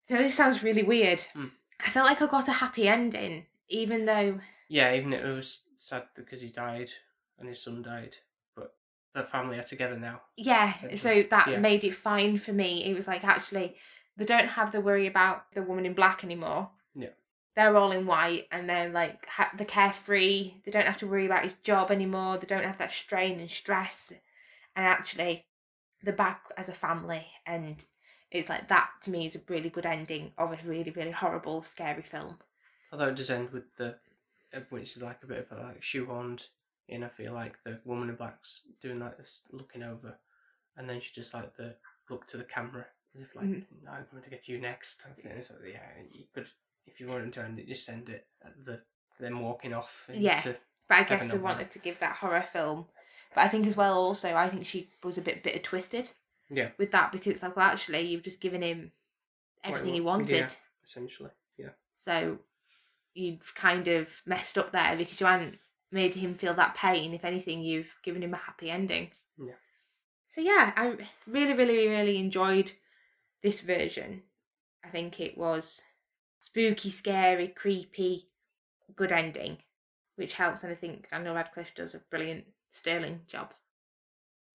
[0.09, 1.47] you know this sounds really weird Hmm.
[1.79, 6.07] i felt like i got a happy ending even though Yeah, even it was sad
[6.15, 6.91] because he died
[7.37, 8.17] and his son died,
[8.55, 8.75] but
[9.13, 10.21] the family are together now.
[10.35, 11.59] yeah so that Yeah.
[11.59, 13.77] made it fine for me it was like actually
[14.17, 16.69] they don't have the worry about the woman in black anymore.
[16.95, 17.09] Yeah.
[17.55, 20.53] they're all in white and they're like ha- they're carefree.
[20.65, 22.37] They don't have to worry about his job anymore.
[22.37, 24.11] They don't have that strain and stress.
[24.75, 25.45] And actually
[26.03, 27.25] they're back as a family.
[27.45, 27.83] And
[28.31, 31.63] it's like that to me is a really good ending of a really really horrible
[31.63, 32.37] scary film.
[32.91, 33.95] Although it does end with the,
[34.53, 36.47] uh, which is like a bit of a like shoehorned
[36.87, 37.03] in.
[37.03, 40.15] I feel like the woman in black's doing like this, looking over,
[40.77, 41.75] and then she just like the
[42.09, 43.65] look to the camera as if like Mhm.
[43.89, 45.03] I'm going to get you next.
[45.05, 46.47] I think like, yeah, you could
[46.85, 48.81] if you wanted to end it, just end it at the
[49.19, 50.09] them walking off.
[50.11, 50.37] Yeah.
[50.37, 50.57] into-
[50.89, 52.85] but i guess they wanted to give that horror film
[53.33, 56.09] but i think as well also i think she was a bit bitter twisted
[56.49, 56.71] Yeah.
[56.77, 58.91] with that because it's like well actually you've just given him
[59.63, 60.49] everything he wanted yeah.
[60.83, 61.29] essentially.
[61.57, 61.69] Yeah.
[61.95, 62.37] so
[63.13, 65.57] you've kind of messed up there because you hadn't
[65.91, 69.53] made him feel that pain if anything you've given him a happy ending Yeah.
[70.29, 70.97] so yeah i
[71.27, 72.71] really really really enjoyed
[73.43, 74.23] this version
[74.83, 75.83] i think it was
[76.39, 78.29] spooky scary creepy
[78.95, 79.57] good ending
[80.15, 83.53] which helps and i think daniel radcliffe does a brilliant sterling job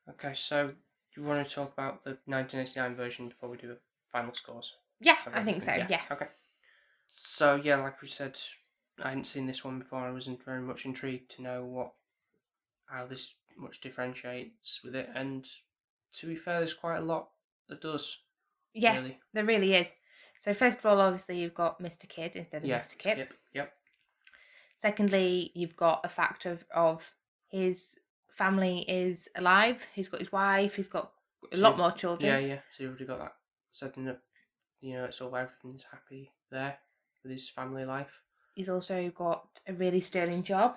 [0.09, 3.79] Okay, so do you want to talk about the 1989 version before we do the
[4.11, 4.77] final scores?
[5.01, 5.87] yeah i think so everything?
[5.89, 6.29] yeah Okay.
[7.09, 8.41] So yeah, like we said,
[8.99, 10.01] I hadn't seen this one before.
[10.01, 11.95] I wasn't very much intrigued to know what
[12.87, 15.47] how this much differentiates with it, and
[16.15, 17.31] to be fair, there's quite a lot
[17.69, 18.19] that does.
[18.75, 19.19] Yeah Really.
[19.35, 19.89] there really is
[20.41, 22.79] so first of all obviously you've got mr kid instead of Yeah.
[22.81, 23.35] mr kip Skip.
[23.55, 23.73] Yep.
[24.81, 27.03] Secondly, you've got a fact of, of
[27.49, 27.97] his
[28.31, 29.83] family is alive.
[29.95, 30.75] He's got his wife.
[30.77, 31.11] He's got
[31.53, 32.31] a So lot more children.
[32.31, 32.59] Yeah, yeah.
[32.77, 33.33] So you've already got that
[33.73, 34.21] setting up.
[34.81, 36.79] You know, it's all everything's happy there
[37.25, 38.13] with his family life.
[38.55, 40.77] He's also got a really sterling job.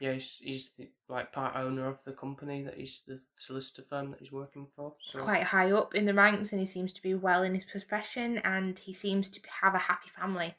[0.00, 4.10] Yeah, he's, he's the, like part owner of the company that he's the solicitor firm
[4.10, 4.94] that he's working for.
[5.00, 7.64] So Quite high up in the ranks, and he seems to be well in his
[7.64, 10.54] profession, and he seems to have a happy family.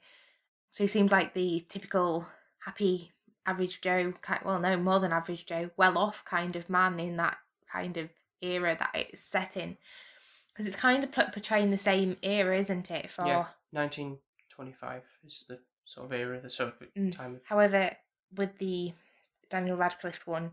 [0.71, 2.27] So he seems like the typical
[2.59, 3.11] happy
[3.45, 4.13] average Joe.
[4.45, 7.37] Well, no, more than average Joe, well off kind of man in that
[7.71, 8.09] kind of
[8.41, 9.77] era that it's set in.
[10.49, 13.09] Because it's kind of portraying the same era, isn't it?
[13.09, 13.45] For Yeah.
[13.71, 17.15] 1925 is the sort of era, the sort of Mm.
[17.15, 17.89] time However,
[18.35, 18.93] with the
[19.49, 20.51] Daniel Radcliffe one,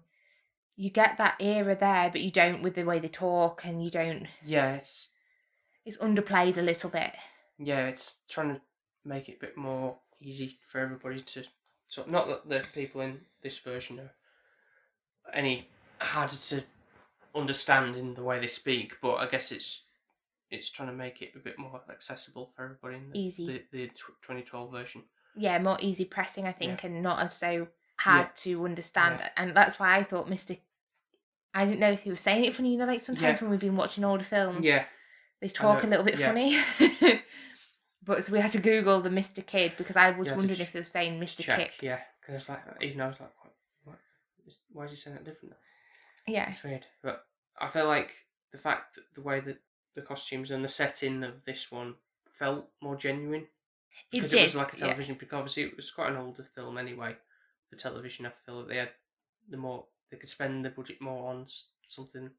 [0.77, 3.91] you get that era there, but you don't with the way they talk, and you
[3.91, 4.27] don't.
[4.45, 5.11] yeah, it's
[5.85, 7.13] It's underplayed a little bit.
[7.59, 8.61] yeah, it's trying to
[9.05, 11.45] make it a bit more easy for everybody to.
[11.89, 14.11] So not that the people in this version are
[15.33, 15.69] any
[16.01, 16.63] harder to
[17.35, 19.83] understand in the way they speak, but I guess it's
[20.51, 23.47] it's trying to make it a bit more accessible for everybody in the, Easy.
[23.47, 25.03] the, the 2012 version.
[25.37, 27.67] Yeah, more easy pressing, I think, and not as so
[28.07, 29.23] hard to understand.
[29.37, 30.57] And that's why I thought Mister.
[31.55, 32.73] I didn't know if he was saying it funny.
[32.73, 33.45] You know, like sometimes Yeah.
[33.45, 34.85] when we've been watching older films, Yeah,
[35.41, 36.27] they talk a little bit yeah.
[36.27, 36.59] funny.
[38.05, 40.63] but so we had to Google the Mister Kid because I was had wondering ch-
[40.63, 41.59] if they were saying Mister check.
[41.59, 41.83] Kip.
[41.83, 43.31] Yeah, because it's like even I was like,
[43.85, 43.99] what,
[44.73, 45.59] Why is he saying that differently?
[46.27, 47.25] Yeah, It's weird, but
[47.59, 48.13] I feel like
[48.53, 49.59] the fact that the way that
[49.95, 51.95] the costumes and the setting of this one
[52.33, 53.49] felt more genuine it
[54.11, 54.41] because did.
[54.41, 54.87] it was like a yeah.
[54.87, 55.17] television.
[55.19, 57.17] Because obviously it was quite an older film anyway.
[57.71, 58.95] The television, I feel that they had
[59.49, 61.47] the more they could spend the budget more on
[61.87, 62.35] something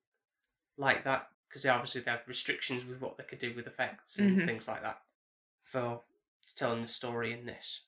[0.77, 4.19] like that because they obviously they had restrictions with what they could do with effects
[4.19, 4.41] and Mhm.
[4.41, 5.03] things like that
[5.63, 6.03] for
[6.55, 7.87] telling the story in this.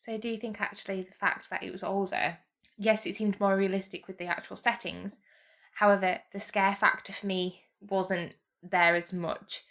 [0.00, 2.38] So do you think actually the fact that it was older,
[2.76, 5.20] yes, it seemed more realistic with the actual settings.
[5.74, 9.64] However, the scare factor for me wasn't there as much.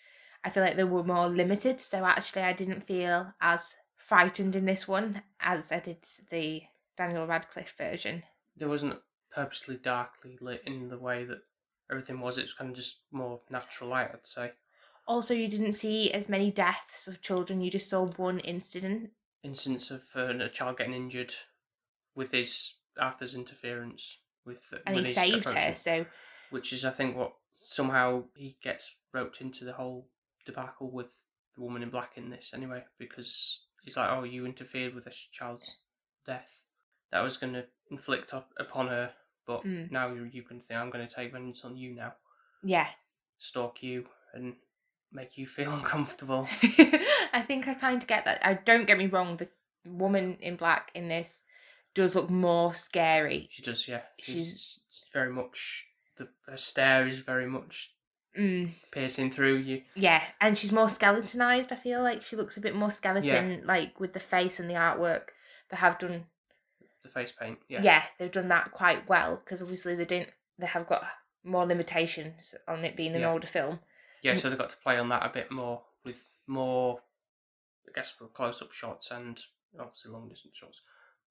[0.45, 4.65] I feel like they were more limited, so actually I didn't feel as frightened in
[4.65, 6.63] this one as I did the
[6.97, 8.23] Daniel Radcliffe version.
[8.57, 8.99] there wasn't
[9.31, 11.39] purposely darkly lit in the way that
[11.91, 12.37] everything was.
[12.37, 14.51] It's kind of just more natural light, I'd say.
[15.07, 19.11] Also, you didn't see as many deaths of children, you just saw one incident.
[19.43, 21.33] Instance of uh, a child getting injured
[22.15, 25.75] with his Arthur's interference with the, and he saved her.
[25.75, 26.05] So
[26.49, 30.07] which is I think what somehow he gets roped into the whole
[30.45, 31.13] debacle with
[31.55, 35.27] the woman in black in this anyway because he's like, oh, you interfered with this
[35.31, 35.77] child's
[36.25, 36.63] death.
[37.11, 39.13] That was going to inflict up upon her,
[39.45, 39.89] but Mm.
[39.91, 42.13] now you you can think I'm going to take vengeance on you now,
[42.63, 42.87] Yeah.
[43.37, 44.55] stalk you and
[45.11, 46.47] make you feel uncomfortable.
[47.33, 48.45] I think I kind of get that.
[48.45, 49.37] I don't get me wrong.
[49.37, 49.49] The
[49.85, 51.41] woman in black in this
[51.93, 53.47] does look more scary.
[53.51, 54.01] She does, yeah.
[54.19, 55.85] She's- She's very much
[56.17, 57.93] the her stare is very much
[58.37, 59.83] Mm, piercing through you.
[59.95, 61.71] yeah, and she's more skeletonized.
[61.71, 64.75] I feel like she looks a bit more skeleton, like with the face and the
[64.75, 65.29] artwork.
[65.69, 66.25] They have done,
[67.03, 68.03] The face paint, yeah, yeah.
[68.17, 70.29] they've done that quite well because obviously they didn't.
[70.59, 71.05] They have got
[71.43, 73.31] more limitations on it being an Yeah.
[73.31, 73.79] older film.
[74.23, 76.99] Yeah, so they've got to play on that a bit more with more,
[77.87, 79.39] I guess, close up shots and
[79.79, 80.81] obviously long distance shots.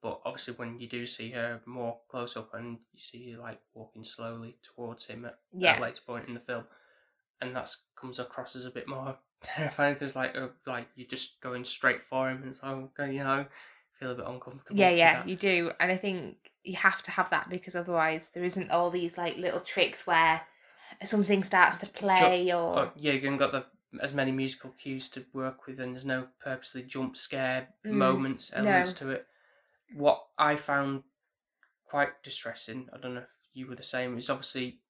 [0.03, 3.61] But obviously, when you do see her more close up and you see her like
[3.75, 5.81] walking slowly towards him at, at Yeah.
[5.81, 6.65] a later point in the film,
[7.41, 11.41] and that comes across as a bit more terrifying because like uh, like you're just
[11.41, 13.45] going straight for him and it's like okay, you know
[13.99, 14.79] feel a bit uncomfortable.
[14.79, 15.29] Yeah, yeah, that.
[15.29, 18.91] you do, and I think you have to have that because otherwise there isn't all
[18.91, 20.41] these like little tricks where
[21.05, 23.67] something starts to play or Oh, yeah, you haven't got the
[24.03, 28.51] as many musical cues to work with, and there's no purposely jump scare Mm, moments,
[28.53, 28.99] elements no.
[28.99, 29.27] to it.
[29.95, 31.05] What I found
[31.89, 34.81] quite distressing, I don't know if you were the same, is obviously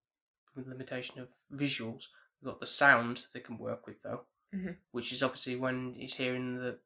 [0.57, 2.05] with limitation of visuals,
[2.41, 4.77] we've got the sound they can work with though, Mhm.
[4.93, 6.79] which is obviously when he's hearing the,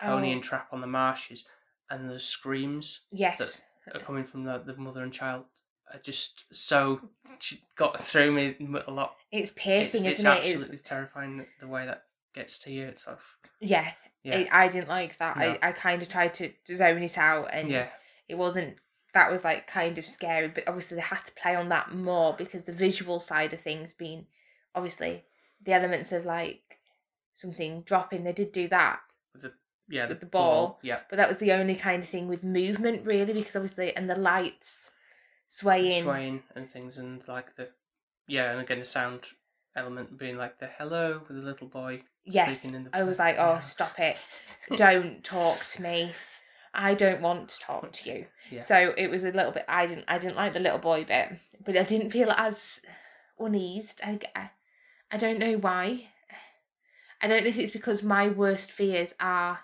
[0.00, 1.44] pony Oh, and trap on the marshes
[1.90, 5.44] and the screams yes, that are coming from the, the mother and child
[5.92, 7.00] are just so
[7.76, 8.56] got through me
[8.86, 10.44] a lot it's piercing, it's, isn't it's it?
[10.44, 12.04] It's absolutely terrifying the- way that
[12.34, 12.86] gets to you.
[12.86, 13.20] It's of
[13.60, 13.92] yeah.
[14.22, 15.36] yeah, It, I didn't like that.
[15.36, 15.44] No.
[15.44, 17.88] I, I kind of tried to zone it out, and yeah,
[18.28, 18.76] it wasn't.
[19.14, 22.34] That was like kind of scary, but obviously they had to play on that more
[22.36, 24.26] because the visual side of things being
[24.74, 25.24] obviously
[25.64, 26.60] the elements of like
[27.32, 28.24] something dropping.
[28.24, 29.00] They did do that,
[29.32, 29.52] with the
[29.88, 30.78] yeah with the ball.
[30.82, 34.08] Yeah, but that was the only kind of thing with movement really because obviously and
[34.08, 34.90] the lights
[35.48, 36.02] swaying.
[36.02, 37.68] swaying and things, and like the
[38.26, 39.24] yeah, and again the sound
[39.74, 42.02] element being like the hello with the little boy.
[42.24, 44.16] Yes, speaking in the I was like, oh, stop it!
[44.76, 46.12] Don't talk to me.
[46.78, 48.26] I don't want to talk to you.
[48.50, 48.60] Yeah.
[48.60, 49.64] So it was a little bit.
[49.66, 50.04] I didn't.
[50.08, 51.32] I didn't like the little boy bit,
[51.64, 52.82] but I didn't feel as
[53.38, 54.00] uneased.
[54.04, 54.50] I, I,
[55.10, 56.08] I don't know why.
[57.22, 59.58] I don't know if it's because my worst fears are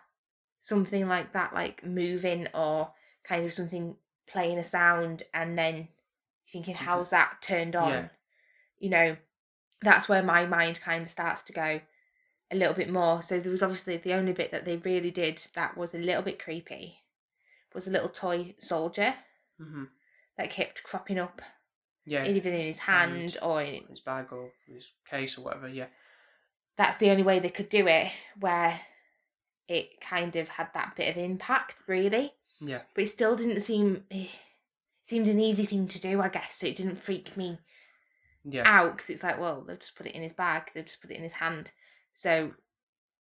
[0.62, 2.92] something like that, like moving or
[3.24, 3.96] kind of something
[4.28, 5.88] playing a sound and then
[6.50, 7.90] thinking, how's that turned on?
[7.90, 8.08] Yeah.
[8.80, 9.16] You know,
[9.82, 11.80] that's where my mind kind of starts to go
[12.52, 13.22] a little bit more.
[13.22, 16.22] So there was obviously the only bit that they really did that was a little
[16.22, 16.98] bit creepy
[17.74, 19.14] was a little toy soldier
[19.58, 19.84] hmm
[20.38, 21.42] that kept cropping up
[22.06, 23.38] Yeah, either in his hand hand.
[23.42, 25.68] or in his bag or his case or whatever.
[25.68, 25.88] Yeah,
[26.76, 28.80] that's the only way they could do it where
[29.68, 32.32] it kind of had that bit of impact really.
[32.60, 34.28] Yeah, but it still didn't seem it
[35.04, 37.58] seemed an easy thing to do i guess so it didn't freak me
[38.44, 41.00] yeah, out because it's like well they've just put it in his bag they've just
[41.00, 41.72] put it in his hand.
[42.14, 42.52] So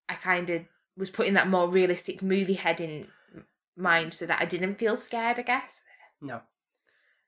[0.10, 0.64] i kind of
[0.98, 3.08] was putting that more realistic movie head in
[3.76, 5.82] mind so that i didn't feel scared i guess.
[6.20, 6.42] No.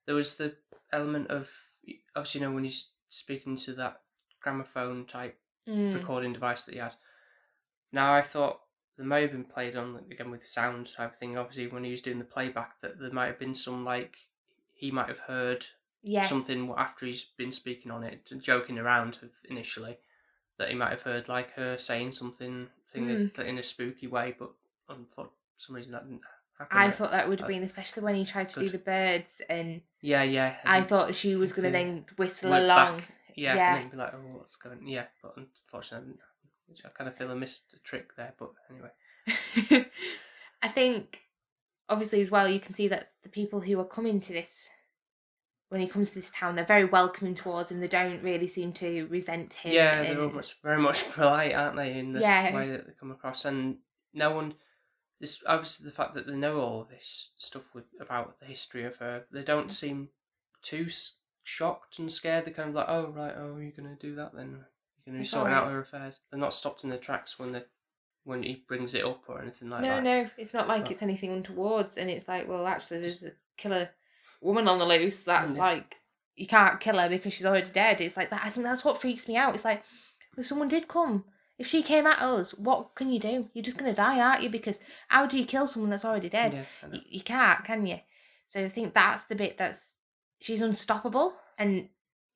[0.08, 0.56] There was the
[0.91, 1.52] element of
[2.15, 4.02] obviously you know when he's speaking to that
[4.41, 5.38] gramophone type
[5.69, 6.95] Mm, recording device that he had.
[7.91, 8.62] Now I thought
[9.00, 11.38] there may have been played on again with the sound type thing.
[11.38, 14.18] Obviously, when he was doing the playback, that there might have been some like
[14.74, 15.66] he might have heard
[16.04, 19.18] yes something after he's been speaking on it, joking around
[19.50, 19.98] initially,
[20.58, 23.34] that he might have heard like her saying something thing Mm.
[23.36, 24.52] that- in a spooky way, but
[24.90, 26.22] um, for some reason that didn't
[26.58, 26.78] happen.
[26.78, 29.82] i thought that would have been especially when he tried to do the birds and
[30.02, 30.58] yeah, yeah.
[30.66, 33.76] i thought she was going to then whistle along back, yeah, yeah.
[33.76, 34.86] and then be like, oh, what's going?
[34.88, 36.29] Yeah, but unfortunately, I didn't happen,
[36.69, 38.34] which I kind of feel I missed a trick there.
[38.38, 39.86] But anyway.
[40.61, 41.22] I think
[41.89, 44.70] obviously as well you can see that the people who are coming to this
[45.70, 48.72] when he comes to this town they're very welcoming towards him they don't really seem
[48.74, 52.55] to resent him Yeah, they're all much very much polite, aren't they, in the Yeah.
[52.55, 53.78] way that they come across, and
[54.13, 54.55] no one.
[55.20, 58.95] This obviously the fact that they know all this stuff with about the history of
[58.97, 59.26] her.
[59.32, 59.72] They don't mm.
[59.72, 60.09] seem
[60.61, 60.88] too
[61.43, 62.45] shocked and scared.
[62.45, 64.63] They're kind of like, oh right, oh you're gonna do that then.
[65.10, 66.20] Gonna be sorting out her affairs.
[66.30, 67.64] They're not stopped in their tracks when they
[68.26, 70.03] when he brings it up or anything like no that.
[70.03, 73.24] no no, it's not like But- it's anything untowards and it's like well actually there's
[73.24, 73.89] a killer
[74.41, 75.57] woman on the loose that's Yeah.
[75.60, 75.95] like
[76.36, 77.99] you can't kill her because she's already dead.
[78.01, 79.55] It's like that i think that's what freaks me out.
[79.55, 79.84] It's like
[80.38, 81.26] if someone did come.
[81.57, 83.49] If she came at us what can you do?
[83.53, 84.49] You're just going to die aren't you?
[84.49, 84.80] Because
[85.10, 86.53] how do you kill someone that's already dead?
[86.53, 87.99] Yeah, you, you can't can you?
[88.47, 89.93] So i think that's the bit that's
[90.39, 91.89] she's unstoppable and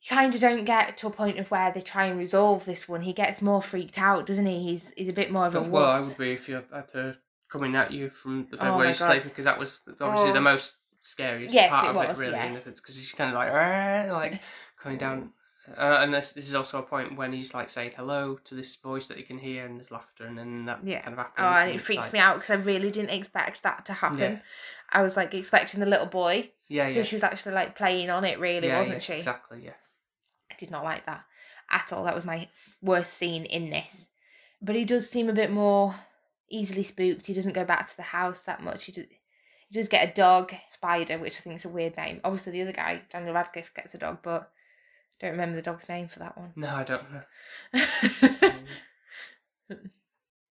[0.04, 2.88] you kind of don't get to a point of where they try and resolve this
[2.90, 3.02] one.
[3.02, 4.62] He gets more freaked out, doesn't he?
[4.64, 7.16] He's he's a bit more of a well, I would be if you had to
[7.50, 10.34] coming at you from the bed Oh where he's sleeping, because that was obviously Oh.
[10.34, 12.34] the most scariest Yes, part it of was, it, really.
[12.38, 12.60] yeah.
[12.66, 13.52] Because he's kind of like,
[14.12, 14.42] like
[14.82, 15.32] coming down.
[15.78, 18.76] Uh, and this, this is also a point when he's like saying hello to this
[18.78, 21.00] voice that he can hear, and there's laughter, and then that Yeah.
[21.02, 21.36] kind of happens.
[21.38, 24.20] Oh, and it freaks like- me out because I really didn't expect that to happen.
[24.34, 24.40] Yeah.
[24.92, 27.06] I was like expecting the little boy, Yeah, so yeah.
[27.06, 29.14] she was actually like playing on it, really, yeah, wasn't she?
[29.14, 29.72] Exactly, yeah.
[30.54, 31.24] I did not like that
[31.72, 32.04] at all.
[32.06, 32.48] That was my
[32.82, 34.10] worst scene in this.
[34.62, 35.94] But he does seem a bit more
[36.50, 37.26] easily spooked.
[37.26, 38.86] He doesn't go back to the house that much.
[38.86, 39.06] He does,
[39.68, 42.22] he does get a dog, Spider, which I think is a weird name.
[42.24, 44.52] Obviously, the other guy, Daniel Radcliffe, gets a dog, but
[45.20, 46.52] don't remember the dog's name for that one.
[46.56, 47.82] No, I don't know.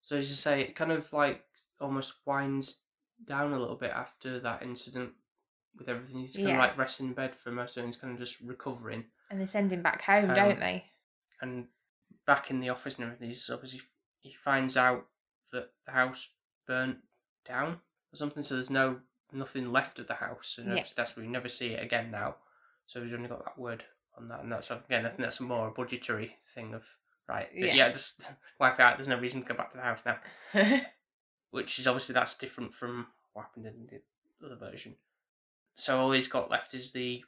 [0.01, 1.43] So as you say, it kind of like
[1.81, 2.77] almost winds
[3.25, 5.09] down a little bit after that incident
[5.77, 6.21] with everything.
[6.21, 6.53] He's kind Yeah.
[6.53, 7.85] of like resting in bed for most of it.
[7.85, 9.03] and He's kind of just recovering.
[9.29, 10.85] And they send him back home, Um, don't they?
[11.41, 11.67] And
[12.25, 13.81] back in the office and everything, he's obviously
[14.21, 15.05] he finds out
[15.51, 16.29] that the house
[16.65, 16.97] burnt
[17.45, 17.73] down
[18.13, 18.43] or something.
[18.43, 18.99] So there's no
[19.31, 20.83] nothing left of the house, and Yeah.
[20.95, 22.35] that's where we never see it again now.
[22.85, 23.83] So he's only got that word
[24.17, 26.85] on that, and that's again I think that's more a budgetary thing of
[27.27, 27.49] right.
[27.53, 27.91] Yeah, Yeah.
[27.91, 28.21] just
[28.59, 28.97] wipe it out.
[28.97, 30.19] There's no reason to go back to the house now.
[31.51, 34.95] which is obviously that's different from what happened in the other version.
[35.75, 37.23] So all he's got left is the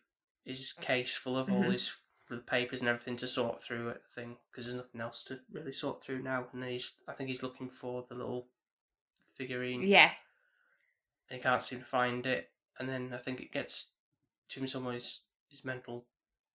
[0.46, 1.72] his case full of all Mhm.
[1.74, 1.96] his
[2.30, 5.72] the papers and everything to sort through it thing because there's nothing else to really
[5.72, 6.48] sort through now.
[6.54, 8.48] And he's I think he's looking for the little
[9.34, 10.12] figurine yeah,
[11.30, 12.52] and he can't seem to find it.
[12.80, 13.88] And then I think it gets
[14.50, 16.06] to him somewhere his his mental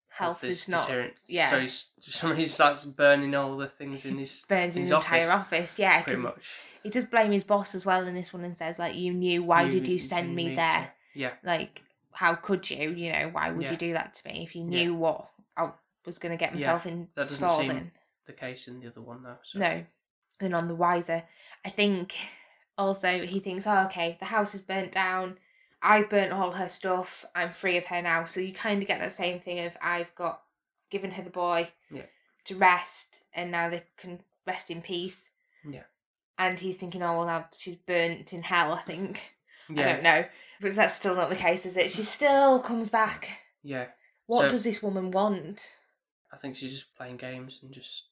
[0.09, 0.82] health is not.
[0.82, 1.16] deteriorating.
[1.26, 1.51] yeah.
[1.51, 5.22] So he's somebody he starts burning all the things in his Burns his his entire
[5.22, 5.30] office,
[5.62, 6.03] office, yeah.
[6.03, 6.51] pretty much.
[6.85, 9.43] he does blame his boss as well in this one and says like, "You knew.
[9.43, 10.93] Why did you send me there?
[11.14, 11.32] to- Yeah.
[11.43, 11.82] Like,
[12.15, 12.91] how could you?
[12.91, 13.71] You know, why would Yeah.
[13.73, 14.69] you do that to me if you Yeah.
[14.85, 15.71] knew what I
[16.07, 17.93] was going to get Yeah, myself in that doesn't seem- in?"
[18.27, 19.39] the case in the other one though.
[19.43, 19.59] So.
[19.59, 19.85] No.
[20.41, 21.23] Then on the wiser,
[21.65, 22.17] I think
[22.79, 25.39] also he thinks, oh, okay, the house is burnt down.
[25.83, 27.25] I've burnt all her stuff.
[27.35, 28.25] I'm free of her now.
[28.25, 30.43] So you kind of get that same thing of I've got
[30.91, 32.07] given her the boy Yeah.
[32.45, 35.29] to rest, and now they can rest in peace.
[35.65, 35.85] Yeah.
[36.39, 38.73] And he's thinking, oh well, now she's burnt in hell.
[38.73, 39.35] I think
[39.71, 40.25] I don't know,
[40.61, 41.91] but that's still not the case, is it?
[41.91, 43.29] She still comes back.
[43.62, 43.87] yeah.
[44.27, 45.77] What So- does this woman want?
[46.33, 48.05] I think she's just playing games and just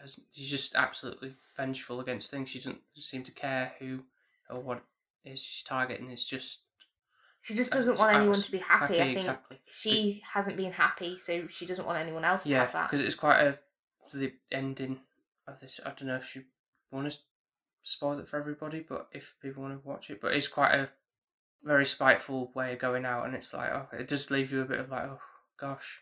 [0.00, 0.24] doesn't.
[0.32, 2.48] She's just absolutely vengeful against things.
[2.48, 4.00] She doesn't seem to care who
[4.48, 4.82] or what
[5.24, 6.10] it is she's targeting.
[6.10, 6.60] It's just
[7.42, 8.94] She just Uh, doesn't want anyone to be happy.
[9.00, 9.60] I think exactly.
[9.70, 12.90] she hasn't been happy, so she doesn't want anyone else to Yeah, have that.
[12.90, 13.58] because it's quite a
[14.12, 15.00] the ending
[15.46, 15.78] of this.
[15.84, 16.44] I don't know if you
[16.90, 17.18] want to
[17.82, 20.88] spoil it for everybody, but if people want to watch it, but it's quite a
[21.62, 24.64] very spiteful way of going out, and it's like, oh, it does leave you a
[24.66, 25.20] bit of like, oh
[25.58, 26.00] gosh,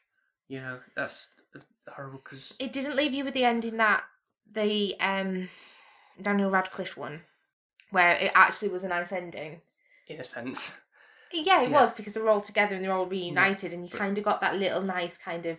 [0.49, 1.31] you know, that's
[1.89, 4.05] horrible because It didn't leave you with the ending that
[4.53, 5.49] the um
[6.20, 7.22] Daniel Radcliffe one,
[7.91, 9.61] where it actually was a nice ending.
[10.09, 10.76] in a sense,
[11.33, 11.83] Yeah, it Yeah.
[11.83, 14.41] was because they're all together and they're all reunited, and you but- kind of got
[14.41, 15.59] that little nice kind of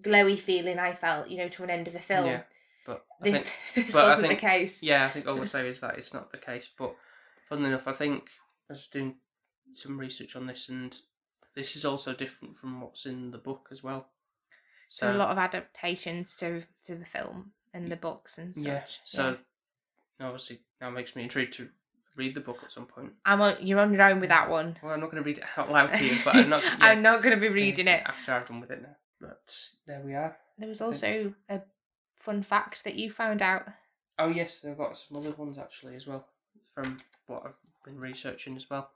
[0.00, 0.78] glowy feeling.
[0.78, 2.26] I felt, you know, to an end of the film.
[2.26, 2.42] yeah.
[2.86, 3.46] But I This, think
[3.86, 4.78] this but wasn't think- the case.
[4.80, 6.68] Yeah, I think all we'll say is that it's not the case.
[6.76, 6.94] But
[7.48, 8.24] funnily enough, I think
[8.68, 9.14] I was doing
[9.72, 10.94] some research on this, and
[11.54, 14.08] this is also different from what's in the book as well.
[14.88, 18.66] So, a lot of adaptations to to the film and the books and such.
[18.66, 18.82] yeah.
[19.04, 19.36] So
[20.20, 21.68] obviously now makes me intrigued to
[22.16, 23.12] read the book at some point.
[23.24, 24.76] I'm on, you're on your own with that one.
[24.82, 26.62] Well, I'm not going to read it out loud to you, but I'm not.
[26.64, 28.02] yeah, I'm not going to be reading it.
[28.04, 28.96] after I've done with it now.
[29.20, 29.56] But
[29.86, 30.36] there we are.
[30.58, 31.62] There was also a
[32.22, 33.64] fun facts that you found out.
[34.18, 36.26] Oh yes, I've got some other ones actually as well
[36.74, 38.90] from what I've been researching as well.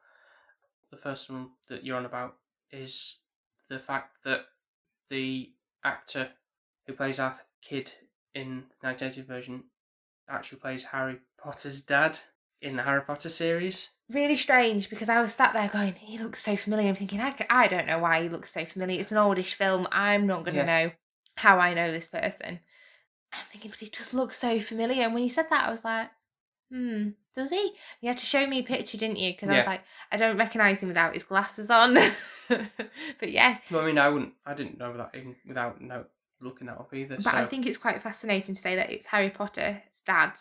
[0.90, 2.36] The first one that you're on about
[2.70, 3.18] is
[3.68, 4.42] the fact that
[5.08, 5.50] the
[5.84, 6.28] actor
[6.86, 7.92] who plays Arthur Kidd
[8.34, 9.64] in the 1980 version
[10.28, 12.18] actually plays Harry Potter's dad
[12.62, 13.90] in the Harry Potter series.
[14.10, 16.88] Really strange because I was sat there going, he looks so familiar.
[16.88, 19.00] I'm thinking, I don't know why he looks so familiar.
[19.00, 19.88] It's an oldish film.
[19.90, 20.84] I'm not going to Yeah.
[20.84, 20.92] know
[21.36, 22.60] how I know this person.
[23.32, 25.04] I'm thinking, but he just looks so familiar.
[25.04, 26.10] And when you said that, I was like,
[26.70, 27.76] hmm, does he?
[28.00, 29.32] You had to show me a picture, didn't you?
[29.32, 29.66] Because I was Yeah.
[29.66, 31.94] like, I don't recognise him without his glasses on.
[32.48, 36.04] but yeah, Well, I mean, I wouldn't, I didn't know that even without no,
[36.40, 37.20] looking that up either.
[37.22, 40.32] But so I think it's quite fascinating to say that it's Harry Potter's dad.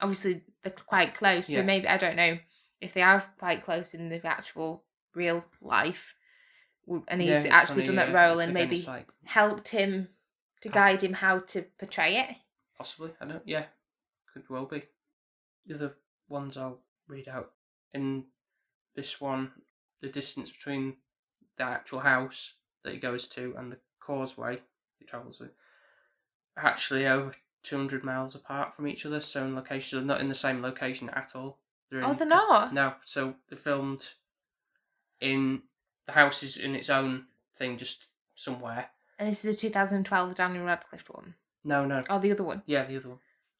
[0.00, 2.38] Obviously, they're quite close, so maybe I don't know
[2.80, 6.14] if they are quite close in the actual real life,
[6.86, 8.76] w- and he's Yeah, it's actually funny, done that yeah, role it's and again, maybe
[8.76, 10.08] it's like, helped him
[10.62, 12.36] to guide him how to portray it.
[12.78, 13.42] Possibly, I don't.
[13.46, 13.64] Yeah,
[14.32, 14.82] could well be.
[15.66, 15.94] The other
[16.28, 17.52] ones I'll read out.
[17.92, 18.24] In
[18.96, 19.50] this one,
[20.00, 20.96] the distance between
[21.56, 24.60] the actual house that he goes to and the causeway
[24.98, 25.50] he travels with
[26.56, 27.32] are actually over
[27.62, 31.08] 200 miles apart from each other, so in location, they're not in the same location
[31.10, 31.58] at all.
[31.90, 32.72] They're Oh, they're not.
[32.72, 34.08] No, so they filmed
[35.20, 35.62] in
[36.06, 38.88] the house is in its own thing, just somewhere.
[39.22, 41.32] And this is the 2012 Daniel Radcliffe one.
[41.62, 42.60] No, no, Oh, the other one.
[42.66, 43.18] yeah, the other one.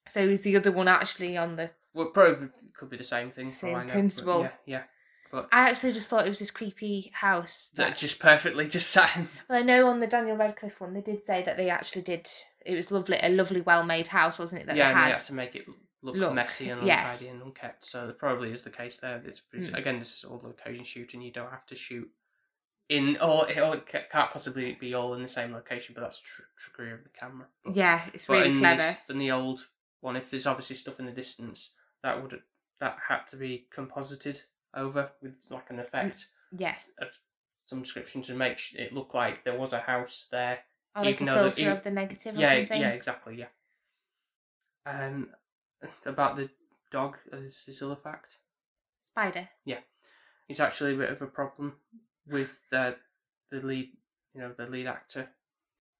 [0.09, 1.71] So is the other one actually on the?
[1.95, 3.45] Well, probably could be the same thing.
[3.49, 4.41] for all Same I know, but principle.
[4.43, 4.83] Yeah, yeah.
[5.31, 7.71] But I actually just thought it was this creepy house.
[7.77, 9.17] that That, just perfectly just sat.
[9.17, 12.03] in- well, I know on the Daniel Radcliffe one, they did say that they actually
[12.03, 12.29] did.
[12.67, 14.67] It was lovely, a lovely, well-made house, wasn't it?
[14.67, 15.17] That yeah, they and they had.
[15.19, 15.67] had to make it
[16.03, 16.97] look, Look, messy and yeah.
[17.13, 17.85] untidy and unkept.
[17.87, 19.23] So there probably is the case there.
[19.25, 19.79] It's, it's- Mm.
[19.79, 21.23] again, this is all location shooting.
[21.23, 22.11] You don't have to shoot
[22.93, 23.45] in all.
[23.45, 23.57] It
[24.11, 27.47] can't possibly be all in the same location, but that's tr- trickery of the camera.
[27.65, 28.79] But, Yeah, it's but really in clever.
[28.83, 29.67] This, in the old
[30.01, 31.71] one, if there's obviously stuff in the distance,
[32.03, 32.41] that would
[32.81, 34.41] that had to be composited
[34.75, 36.27] over with like an effect
[36.57, 37.09] Yeah, of
[37.67, 40.59] some description to make it look like there was a house there
[40.97, 42.81] or like a filter of the negative or yeah, something.
[42.81, 43.47] yeah, exactly, yeah.
[44.85, 45.31] Um,
[46.07, 46.51] about the
[46.91, 48.39] dog is this other fact.
[49.07, 49.49] Spider.
[49.65, 49.81] Yeah,
[50.49, 51.75] it's actually a bit of a problem
[52.29, 52.93] with uh,
[53.51, 53.91] the lead,
[54.35, 55.29] you know, the lead actor.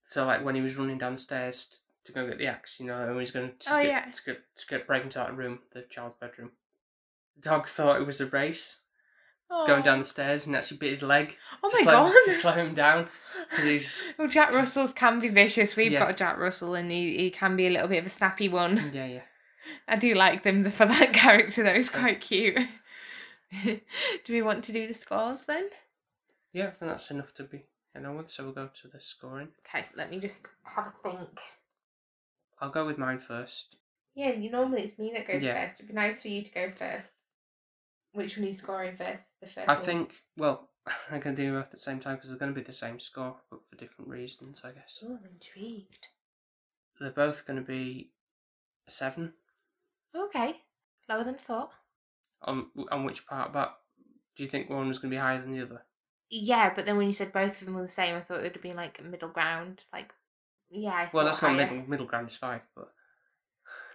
[0.03, 2.97] So like when he was running downstairs t- to go get the axe, you know,
[2.97, 4.05] and when he's going to, Oh, get, yeah.
[4.11, 6.51] to get to get break into that room, the child's bedroom.
[7.37, 8.79] The dog thought it was a race
[9.67, 12.15] going down the stairs and actually bit his leg Oh my slow, god!
[12.25, 13.07] to slow him down
[13.61, 15.77] he's Well, Jack Russell's can be vicious.
[15.77, 15.99] We've Yeah.
[16.01, 18.49] got a Jack Russell, and he, he can be a little bit of a snappy
[18.49, 18.91] one.
[18.95, 19.21] yeah yeah.
[19.89, 21.71] I do like them for that character, though.
[21.71, 22.57] It's quite cute.
[23.63, 23.79] do
[24.33, 25.69] we want to do the scores then?
[26.53, 28.31] Yeah, I think that's enough to be know with.
[28.31, 29.49] So we'll go to the scoring.
[29.67, 31.41] Okay, let me just have a think.
[32.61, 33.77] I'll go with mine first.
[34.15, 35.67] Yeah, you normally it's me that goes Yeah.
[35.67, 35.81] first.
[35.81, 37.11] It'd be nice for you to go first.
[38.13, 39.25] Which one are you scoring first?
[39.41, 39.83] The first I one?
[39.85, 40.69] think, well,
[41.11, 43.01] I can do both at the same time because they're going to be the same
[43.01, 45.03] score, but for different reasons, I guess.
[45.03, 46.09] Oh, I'm intrigued.
[47.01, 48.13] They're both going to be
[48.87, 49.33] seven.
[50.15, 50.61] Okay,
[51.09, 51.73] lower than I thought.
[52.43, 53.53] On on which part?
[53.53, 53.79] But
[54.37, 55.83] do you think one was going to be higher than the other?
[56.33, 58.43] Yeah, but then when you said both of them were the same, I thought it
[58.45, 59.85] would have been like middle ground.
[59.93, 60.13] Like,
[60.71, 60.95] yeah.
[60.95, 61.87] I Well, that's not middle.
[61.87, 62.93] Middle ground is five, but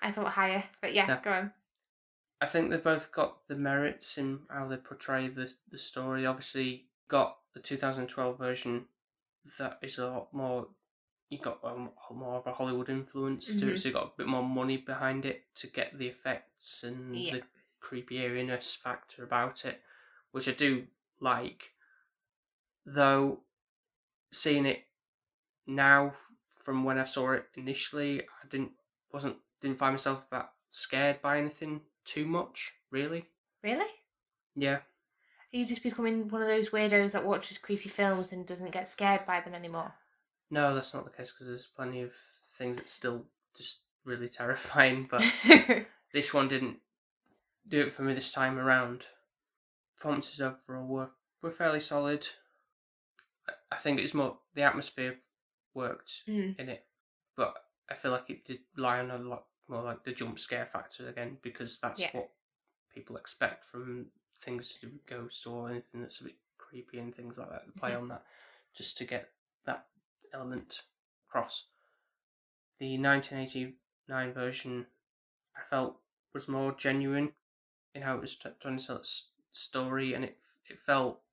[0.01, 1.21] I thought higher, but yeah, Yeah.
[1.21, 1.53] go on.
[2.41, 6.25] I think they've both got the merits in how they portray the the story.
[6.25, 8.89] Obviously, got the 2012 version
[9.59, 10.69] that is a lot more.
[11.29, 13.73] You got um, more of a Hollywood influence to Mhm.
[13.73, 17.29] it, so you got a bit more money behind it to get the effects and
[17.29, 17.33] Yeah.
[17.33, 17.47] the
[17.81, 19.83] creepy eeriness factor about it,
[20.31, 20.87] which I do
[21.19, 21.76] like.
[22.89, 23.41] Though,
[24.31, 24.85] seeing it
[25.65, 26.13] now
[26.63, 28.71] from when I saw it initially, I didn't
[29.11, 33.25] wasn't didn't find myself that scared by anything too much, really.
[33.61, 33.91] Really?
[34.55, 34.77] Yeah.
[34.77, 38.87] Are you just becoming one of those weirdos that watches creepy films and doesn't get
[38.87, 39.93] scared by them anymore?
[40.49, 42.13] No, that's not the case because there's plenty of
[42.51, 45.25] things that still just really terrifying, but
[46.13, 46.77] this one didn't
[47.67, 49.05] do it for me this time around.
[49.97, 51.09] Performances overall were,
[51.41, 52.25] were fairly solid.
[53.71, 55.21] I- think it's more the atmosphere
[55.73, 56.57] worked Mm.
[56.59, 56.87] in it,
[57.35, 57.57] but
[57.89, 61.07] I feel like it did rely on a lot more like the jump scare factor
[61.09, 62.11] again because that's Yeah.
[62.13, 62.31] what
[62.89, 64.11] people expect from
[64.41, 67.65] things to ghosts or anything that's a bit creepy and things like that.
[67.65, 68.01] They play Mhm.
[68.01, 68.25] on that
[68.73, 69.33] just to get
[69.65, 69.89] that
[70.33, 70.83] element
[71.27, 71.69] across.
[72.79, 74.87] The 1989 version
[75.55, 76.01] I felt
[76.33, 77.35] was more genuine
[77.93, 81.23] in how it was t- trying to tell its story, and it it felt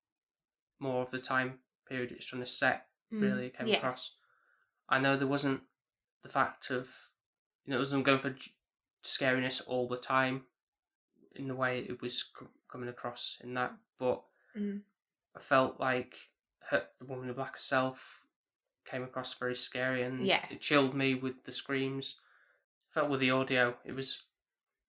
[0.79, 3.21] more of the time period it's trying to set Mm.
[3.21, 3.77] really came yeah.
[3.77, 4.11] across.
[4.89, 5.61] I know there wasn't
[6.23, 6.89] the fact of
[7.65, 8.51] you know it wasn't going for j-
[9.03, 10.45] scariness all the time
[11.35, 14.23] in the way it was c- coming across in that, but
[14.55, 14.81] Mm.
[15.35, 16.17] I felt like
[16.69, 18.25] her, the woman in black herself
[18.85, 20.45] came across very scary and Yeah.
[20.49, 22.19] it chilled me with the screams.
[22.89, 24.23] felt with the audio it was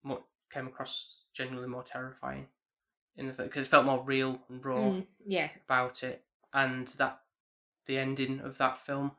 [0.04, 2.48] more came across genuinely more terrifying
[3.16, 5.06] in the because it felt more real and raw Mm.
[5.26, 5.50] Yeah.
[5.64, 6.24] about it,
[6.56, 7.20] and that
[7.84, 9.12] the ending of that film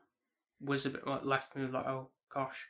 [0.60, 2.66] was a bit what left me like, oh gosh,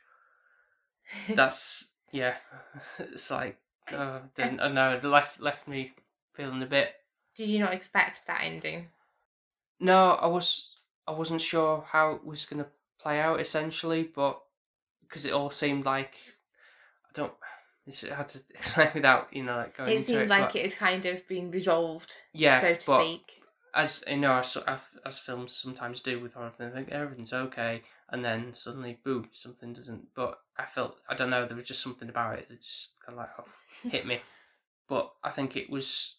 [1.33, 2.35] that's yeah,
[2.99, 3.57] it's like
[3.91, 5.93] uh, didn't I know it left left me
[6.33, 6.93] feeling a bit.
[7.35, 8.87] Did you not expect that ending?
[9.79, 10.75] No, I was
[11.07, 12.67] I wasn't sure how it was gonna
[13.01, 14.39] play out essentially, but
[15.01, 16.13] because it all seemed like
[17.05, 17.33] I don't.
[17.87, 20.29] It's hard to explain without you know like going It seemed it.
[20.29, 23.38] like it had kind of been resolved, yeah, so to but speak.
[23.73, 27.81] As you know, as, as as films sometimes do with horror, they think everything's okay,
[28.09, 30.13] and then suddenly, boom, something doesn't.
[30.15, 33.17] But I felt I don't know, there was just something about it that just kind
[33.17, 33.45] of like oh,
[33.89, 34.19] hit me.
[34.87, 36.15] But I think it was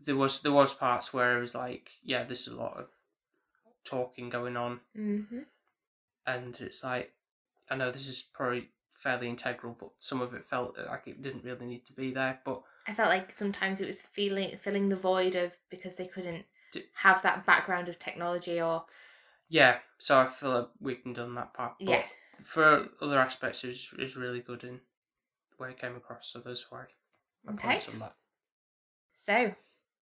[0.00, 2.86] there was there was parts where it was like, yeah, there's a lot of
[3.84, 5.40] talking going on, Mm-hmm.
[6.26, 7.12] and it's like
[7.70, 11.44] I know this is probably fairly integral, but some of it felt like it didn't
[11.44, 12.40] really need to be there.
[12.44, 16.44] But I felt like sometimes it was feeling filling the void of because they couldn't
[16.94, 18.84] have that background of technology or
[19.48, 21.74] yeah, so I feel like we can done that part.
[21.84, 22.02] But yeah.
[22.42, 24.80] for other aspects, is was really good in
[25.50, 26.28] the way it came across.
[26.32, 26.84] So that's why
[27.46, 27.68] I Okay.
[27.68, 28.14] points on that.
[29.18, 29.54] So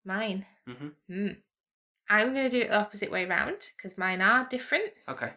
[0.05, 0.47] mine.
[0.67, 1.29] hmm Hmm.
[2.09, 5.33] I'm gonna do it the opposite way round because mine are different, Okay.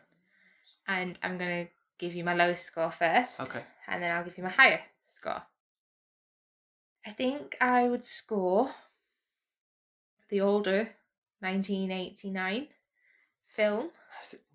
[0.87, 1.67] and I'm gonna
[1.97, 3.63] give you my lowest score first, Okay.
[3.87, 5.43] and then I'll give you my higher score.
[7.05, 8.73] I think I would score
[10.29, 10.95] the older
[11.39, 12.67] 1989
[13.47, 13.89] film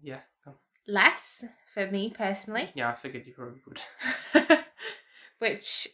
[0.03, 0.20] Yeah.
[0.47, 0.55] oh,
[0.87, 2.70] less for me personally.
[2.74, 3.81] Yeah, I figured you probably would.
[5.39, 5.89] which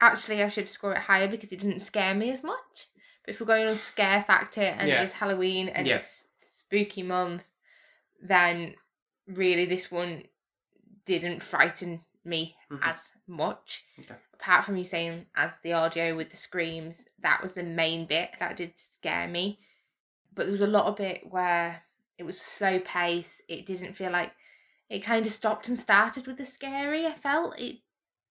[0.00, 2.88] actually I should score it higher because it didn't scare me as much.
[3.24, 5.02] But if we're going on scare factor and Yeah.
[5.02, 5.96] it's Halloween and Yeah.
[5.96, 7.48] it's spooky month,
[8.22, 8.74] then
[9.26, 10.24] really this one
[11.04, 12.80] didn't frighten me Mhm.
[12.82, 13.84] as much.
[13.98, 14.16] Okay.
[14.34, 18.30] Apart from you saying as the audio with the screams, that was the main bit
[18.38, 19.60] that did scare me.
[20.34, 21.82] But there was a lot of it where
[22.18, 23.40] it was slow pace.
[23.48, 24.32] It didn't feel like
[24.88, 27.06] it kind of stopped and started with the scary.
[27.06, 27.78] I felt it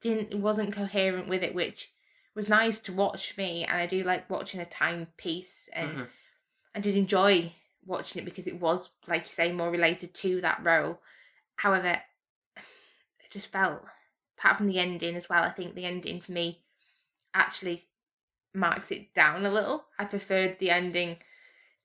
[0.01, 1.91] didn't it wasn't coherent with it, which
[2.36, 3.64] was nice to watch me.
[3.66, 6.10] And I do like watching a timepiece, and Mhm.
[6.76, 7.54] I did enjoy
[7.86, 11.01] watching it because it was, like you say, more related to that role.
[11.56, 12.01] However,
[12.58, 13.84] it just felt,
[14.38, 16.64] apart from the ending as well, I think the ending for me
[17.34, 17.88] actually
[18.54, 19.86] marks it down a little.
[19.97, 21.18] I preferred the ending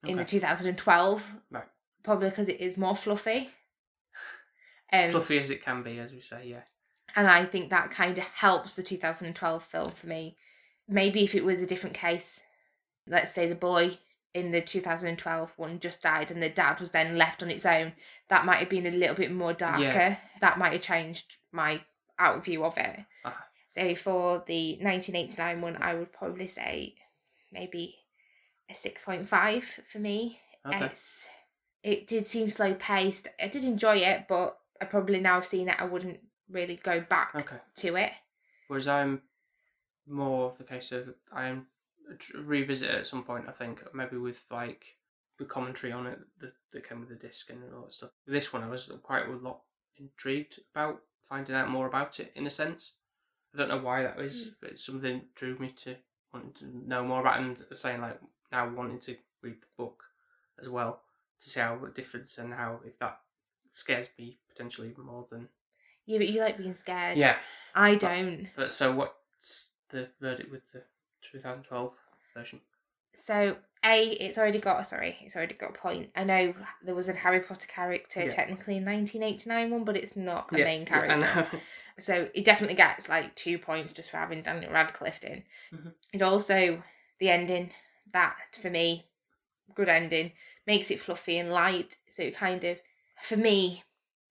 [0.04, 1.64] in the 2012, Right.
[2.02, 3.50] probably because it is more fluffy.
[4.92, 6.46] Um, Fluffy as it can be, as we say.
[6.46, 6.62] Yeah.
[7.16, 10.36] and I think that kind of helps the 2012 film for me.
[10.88, 12.40] Maybe if it was a different case,
[13.06, 13.98] let's say the boy
[14.34, 17.92] in the 2012 one just died and the dad was then left on its own,
[18.28, 20.16] that might have been a little bit more darker.
[20.40, 21.82] That might have changed my
[22.18, 23.00] out view of it.
[23.24, 23.44] Uh-huh.
[23.68, 26.94] So for the 1989 one, I would probably say
[27.52, 27.96] maybe
[28.70, 30.40] a 6.5 for me.
[30.66, 30.86] Okay.
[30.86, 31.26] It's,
[31.82, 33.28] it did seem slow paced.
[33.42, 37.34] I did enjoy it, but I probably now seen it, I wouldn't really go back
[37.34, 37.56] Okay.
[37.76, 38.12] to it.
[38.68, 39.22] Whereas I'm
[40.06, 41.66] more the case of I am
[42.34, 43.44] revisit it at some point.
[43.48, 44.84] I think maybe with like
[45.38, 48.10] the commentary on it that, that came with the disc and all that stuff.
[48.26, 49.60] This one I was quite a lot
[49.96, 52.92] intrigued about finding out more about it in a sense.
[53.54, 54.50] I don't know why that is, hmm.
[54.60, 55.96] but it's something that drew me to
[56.32, 58.20] wanting to know more about it and saying like
[58.52, 60.04] now wanting to read the book
[60.58, 61.02] as well
[61.40, 63.20] to see how it differs and how if that
[63.70, 65.48] scares me potentially even more than
[66.06, 67.18] Yeah, but you like being scared.
[67.18, 67.38] yeah.
[67.74, 68.48] I don't.
[68.56, 70.82] But so what's the verdict with the
[71.22, 71.94] 2012
[72.34, 72.60] version?
[73.14, 76.10] So A, it's already got sorry, it's already got a point.
[76.16, 78.30] I know there was a Harry Potter character Yeah.
[78.30, 81.28] technically in 1989 one, but it's not a Yeah, main yeah, character.
[81.28, 81.60] I know.
[81.98, 85.44] So it definitely gets like two points just for having Daniel Radcliffe in.
[85.72, 85.94] Mhm.
[86.12, 86.82] It also
[87.20, 87.72] the ending
[88.12, 89.06] that for me,
[89.74, 90.32] good ending
[90.66, 91.96] makes it fluffy and light.
[92.08, 92.78] So it kind of
[93.22, 93.82] for me,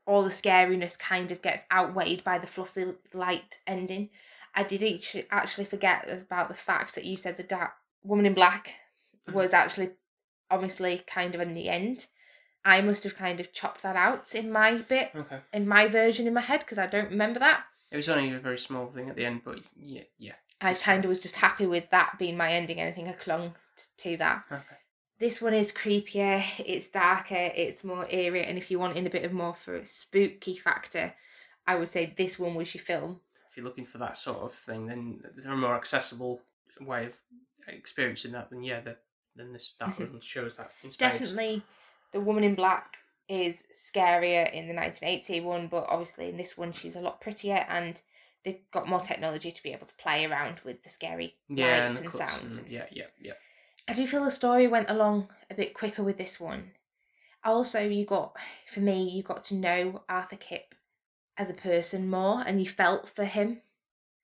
[0.05, 4.09] all the scariness kind of gets outweighed by the fluffy light ending.
[4.55, 4.81] I did
[5.29, 7.71] actually forget about the fact that you said the da-
[8.03, 8.75] woman in black
[9.27, 9.33] Mhm.
[9.33, 9.91] was actually
[10.49, 12.07] obviously kind of in the end.
[12.63, 15.39] I must have kind of chopped that out in my bit okay.
[15.53, 17.65] in my version in my head because I don't remember that.
[17.91, 20.35] It was only a very small thing at the end, but yeah, yeah.
[20.59, 23.13] I kind of was just happy with that being my ending, and I think I
[23.13, 23.55] clung
[23.97, 24.43] to that.
[24.51, 24.75] Okay.
[25.19, 29.09] This one is creepier, it's darker, it's more eerie, and if you want in a
[29.09, 31.11] bit of more for a spooky factor,
[31.65, 33.19] I would say this one was your film.
[33.49, 36.39] If you're looking for that sort of thing, then there's a more accessible
[36.81, 37.19] way of
[37.67, 38.51] experiencing that.
[38.51, 38.95] Then yeah, the,
[39.35, 40.11] then this that Mhm.
[40.11, 40.91] one shows that in.
[40.91, 41.63] Definitely,
[42.11, 42.97] the woman in black
[43.27, 47.65] is scarier in the 1980 one, but obviously in this one she's a lot prettier
[47.67, 47.99] and
[48.45, 51.99] they've got more technology to be able to play around with the scary Yeah, lights
[51.99, 52.57] and, cuts sounds.
[52.57, 53.33] and- yeah, yeah, yeah.
[53.87, 56.71] I do feel the story went along a bit quicker with this one.
[57.43, 58.35] Also, you got,
[58.67, 60.75] for me, you got to know Arthur Kipp
[61.37, 63.61] as a person more and you felt for him.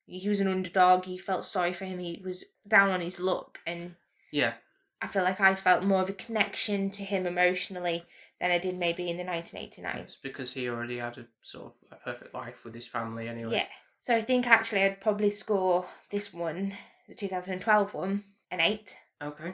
[0.05, 3.59] He was an underdog, you felt sorry for him, he was down on his luck,
[3.66, 3.95] and
[4.32, 4.53] Yeah,
[5.01, 8.03] I feel like I felt more of a connection to him emotionally
[8.41, 10.03] than I did maybe in the 1989.
[10.03, 13.53] it's because he already had a sort of a perfect life with his family anyway.
[13.53, 13.66] Yeah.
[14.01, 16.76] So I think actually I'd probably score this one,
[17.07, 18.93] the 2012 one, an 8.
[19.24, 19.53] Okay.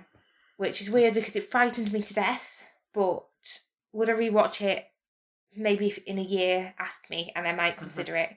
[0.57, 2.63] which is weird because it frightened me to death.
[2.93, 3.23] But
[3.93, 4.85] would I rewatch it?
[5.55, 7.79] Maybe if in a year, ask me, and I might Mhm.
[7.79, 8.35] consider it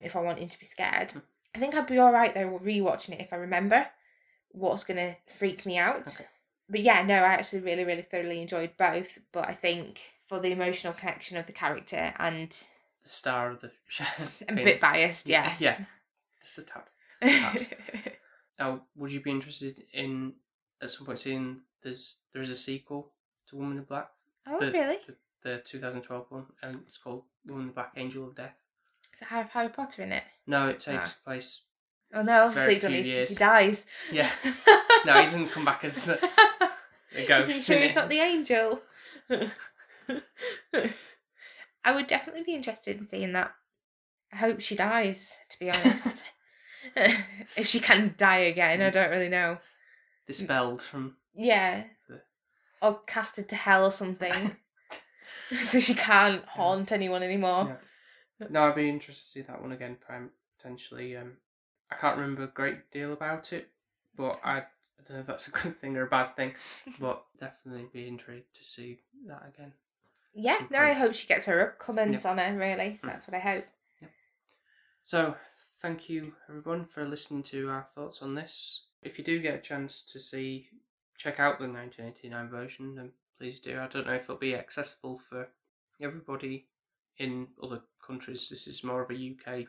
[0.00, 1.10] if I wanted to be scared.
[1.10, 1.22] Mm.
[1.54, 3.86] I think I'd be all right though rewatching it if I remember
[4.50, 6.06] what's gonna freak me out.
[6.08, 6.26] Okay.
[6.68, 9.18] But yeah, no, I actually really, really thoroughly enjoyed both.
[9.32, 12.50] But I think for the emotional connection of the character and
[13.02, 13.70] The star of the
[14.48, 15.54] I'm a bit biased, yeah.
[15.58, 15.84] Yeah.
[16.42, 16.84] Just a tad.
[17.20, 17.68] perhaps.
[18.58, 20.34] Oh, would you be interested in
[20.84, 23.10] at some point seeing there's there is a sequel
[23.48, 24.08] to Woman in Black,
[24.46, 24.98] oh, The- really?
[25.06, 28.54] the, the 2012 one, and it's called Woman in Black: Angel of Death.
[29.12, 30.24] Does it have Harry Potter in it?
[30.46, 31.62] No, it takes place.
[32.12, 33.30] Oh no, obviously very he few He, years.
[33.30, 33.84] he dies.
[34.12, 34.30] Yeah.
[35.06, 36.14] No, he doesn't come back as the,
[37.12, 37.66] the You ghost.
[37.66, 37.94] sure in he's it.
[37.94, 38.80] not the angel?
[41.84, 43.52] I would definitely be interested in seeing that.
[44.32, 46.24] I hope she dies, to be honest.
[47.54, 48.92] if she can die again, I mm.
[48.94, 49.58] don't really know.
[50.26, 51.16] Dispelled from.
[51.34, 51.84] Yeah.
[52.08, 52.22] The-
[52.82, 54.56] Or casted to hell or something.
[55.66, 57.78] so she can't haunt anyone anymore.
[58.50, 59.96] No, I'd be interested to see that one again.
[60.58, 61.32] Potentially, um,
[61.90, 63.68] I can't remember a great deal about it,
[64.16, 64.64] but I, I
[65.06, 66.54] don't know if that's a good thing or a bad thing.
[67.00, 69.72] But definitely be intrigued to see that again.
[70.34, 72.98] Yeah, no, I hope she gets her upcomings on her, really.
[73.04, 73.64] That's what I hope.
[75.04, 75.36] So,
[75.80, 78.82] thank you everyone for listening to our thoughts on this.
[79.04, 80.68] If you do get a chance to see,
[81.18, 83.78] check out the 1989 version, then please do.
[83.78, 85.48] I don't know if it'll be accessible for
[86.00, 86.66] everybody
[87.18, 88.48] in other countries.
[88.48, 89.66] This is more of a UK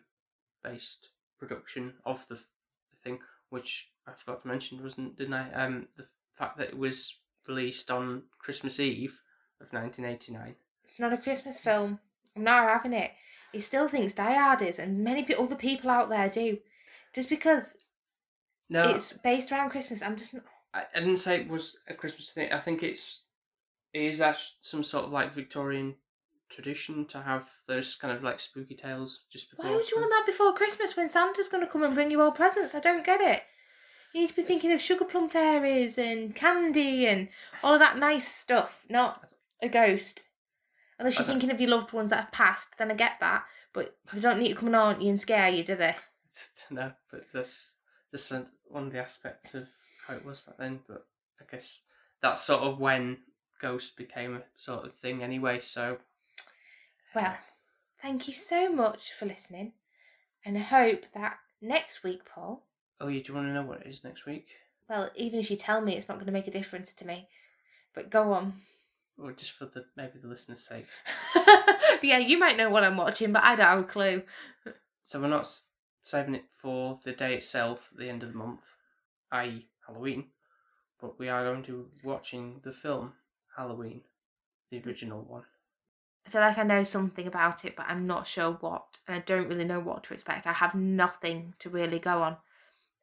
[0.64, 3.20] based production of the, the thing,
[3.50, 5.52] which I forgot to mention, wasn't didn't I?
[5.52, 6.08] Um, the
[6.38, 7.16] fact that it was
[7.48, 9.20] released on Christmas Eve
[9.62, 10.56] of 1989.
[10.86, 12.00] It's not a Christmas film.
[12.36, 13.12] I'm not having it.
[13.52, 16.58] He still thinks Die Hard is, and many other people out there do.
[17.14, 17.76] Just because
[18.70, 20.44] No, it's based around Christmas, I'm just not.
[20.74, 22.52] I, I didn't say it was a Christmas thing.
[22.52, 23.24] I think it's
[23.94, 25.96] it is actually some sort of like Victorian
[26.50, 29.66] tradition to have those kind of like spooky tales just before.
[29.66, 32.22] Why would you want that before Christmas when Santa's going to come and bring you
[32.22, 32.76] all presents?
[32.76, 33.44] I don't get it.
[34.14, 37.30] You need to be It's- thinking of sugar plum fairies and candy and
[37.64, 40.24] all of that nice stuff, not a ghost.
[41.00, 43.44] Unless you're thinking of your loved ones that have passed, then I get that.
[43.74, 45.94] But they don't need to come and haunt you and scare you, do they?
[46.72, 47.74] no, but that's
[48.16, 48.32] just
[48.70, 49.68] one of the aspects of
[50.08, 50.80] how it was back then.
[50.88, 51.06] But
[51.42, 51.82] I guess
[52.22, 53.18] that's sort of when
[53.62, 55.60] Ghost became a sort of thing anyway.
[55.60, 55.98] So
[57.14, 57.36] Well,
[58.02, 59.74] thank you so much for listening,
[60.46, 62.64] and I hope that next week, Paul.
[63.02, 64.48] oh, yeah, do you want to know what it is next week,
[64.90, 67.28] Well, even if you tell me, it's not going to make a difference to me.
[67.94, 68.54] But go on.
[69.18, 70.86] or just for the maybe the listeners' sake?
[72.02, 74.24] yeah, you might know what I'm watching, but I don't have a clue.
[75.04, 75.48] So we're not
[76.06, 78.76] saving it for the day itself the end of the month,
[79.32, 80.30] i.e., Halloween,
[81.02, 83.14] but we are going to be watching the film
[83.58, 84.04] Halloween,
[84.70, 85.46] the original one.
[86.28, 89.20] I feel like I know something about it, but I'm not sure what, and I
[89.20, 90.46] don't really know what to expect.
[90.46, 92.38] I have nothing to really go on,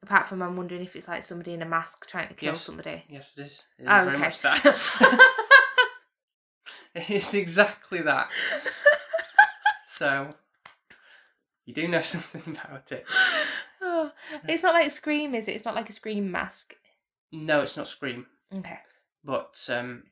[0.02, 2.66] apart from I'm wondering if it's like somebody in a mask trying to kill Yes.
[2.66, 3.04] somebody.
[3.08, 3.66] Yes, it is.
[3.78, 4.22] It is Oh, very okay.
[4.24, 5.28] much that.
[6.94, 8.28] it's exactly that.
[9.86, 10.34] So
[11.64, 13.04] you do know something about it.
[13.80, 14.10] oh,
[14.48, 15.52] it's not like Scream, is it?
[15.56, 16.74] It's not like a Scream mask.
[17.32, 18.78] No, it's not Scream, Okay.
[19.24, 20.02] but um,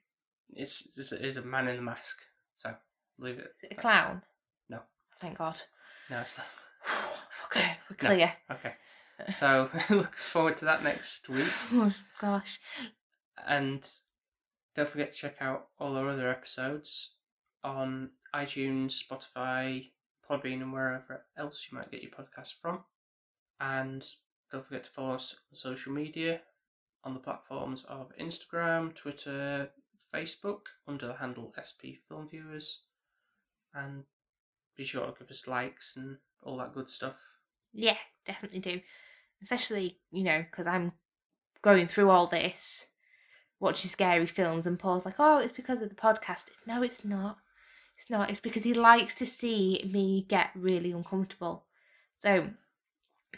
[0.50, 2.16] it's, it's it is a man in a mask.
[2.56, 2.72] So
[3.18, 3.52] leave it.
[3.62, 4.22] Is it a clown?
[4.68, 4.80] No.
[5.20, 5.60] Thank God.
[6.10, 6.46] No, it's not.
[7.46, 8.08] okay, we're No.
[8.14, 8.32] clear.
[8.50, 8.72] Okay.
[9.32, 11.46] So look forward to that next week.
[11.72, 12.58] Oh, gosh.
[13.46, 13.86] And
[14.74, 17.10] don't forget to check out all our other episodes
[17.62, 19.90] on iTunes, Spotify,
[20.30, 22.84] Podbean, and wherever else you might get your podcast from.
[23.58, 24.06] And
[24.52, 26.40] don't forget to follow us on social media
[27.04, 29.70] on the platforms of Instagram, Twitter,
[30.14, 32.82] Facebook under the handle SP Film Viewers.
[33.74, 34.04] And
[34.76, 37.16] be sure to give us likes and all that good stuff.
[37.72, 38.80] Yeah, definitely do.
[39.42, 40.92] Especially, you know, because I'm
[41.62, 42.86] going through all this,
[43.60, 46.44] watching scary films, and Paul's like, oh, it's because of the podcast.
[46.66, 47.38] No, it's not.
[48.00, 48.30] It's not.
[48.30, 51.66] It's because he likes to see me get really uncomfortable.
[52.16, 52.48] So,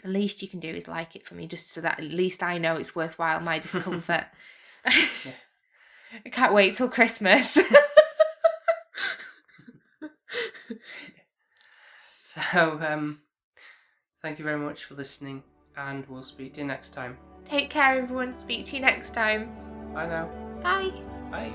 [0.01, 2.41] the least you can do is like it for me, just so that at least
[2.41, 4.23] I know it's worthwhile my discomfort.
[4.85, 7.57] I can't wait till Christmas.
[12.23, 13.19] So, um,
[14.23, 15.43] thank you very much for listening,
[15.77, 17.15] and we'll speak to you next time.
[17.47, 18.35] Take care, everyone.
[18.39, 19.51] Speak to you next time.
[19.93, 20.29] Bye now.
[20.63, 20.91] Bye.
[21.29, 21.53] Bye.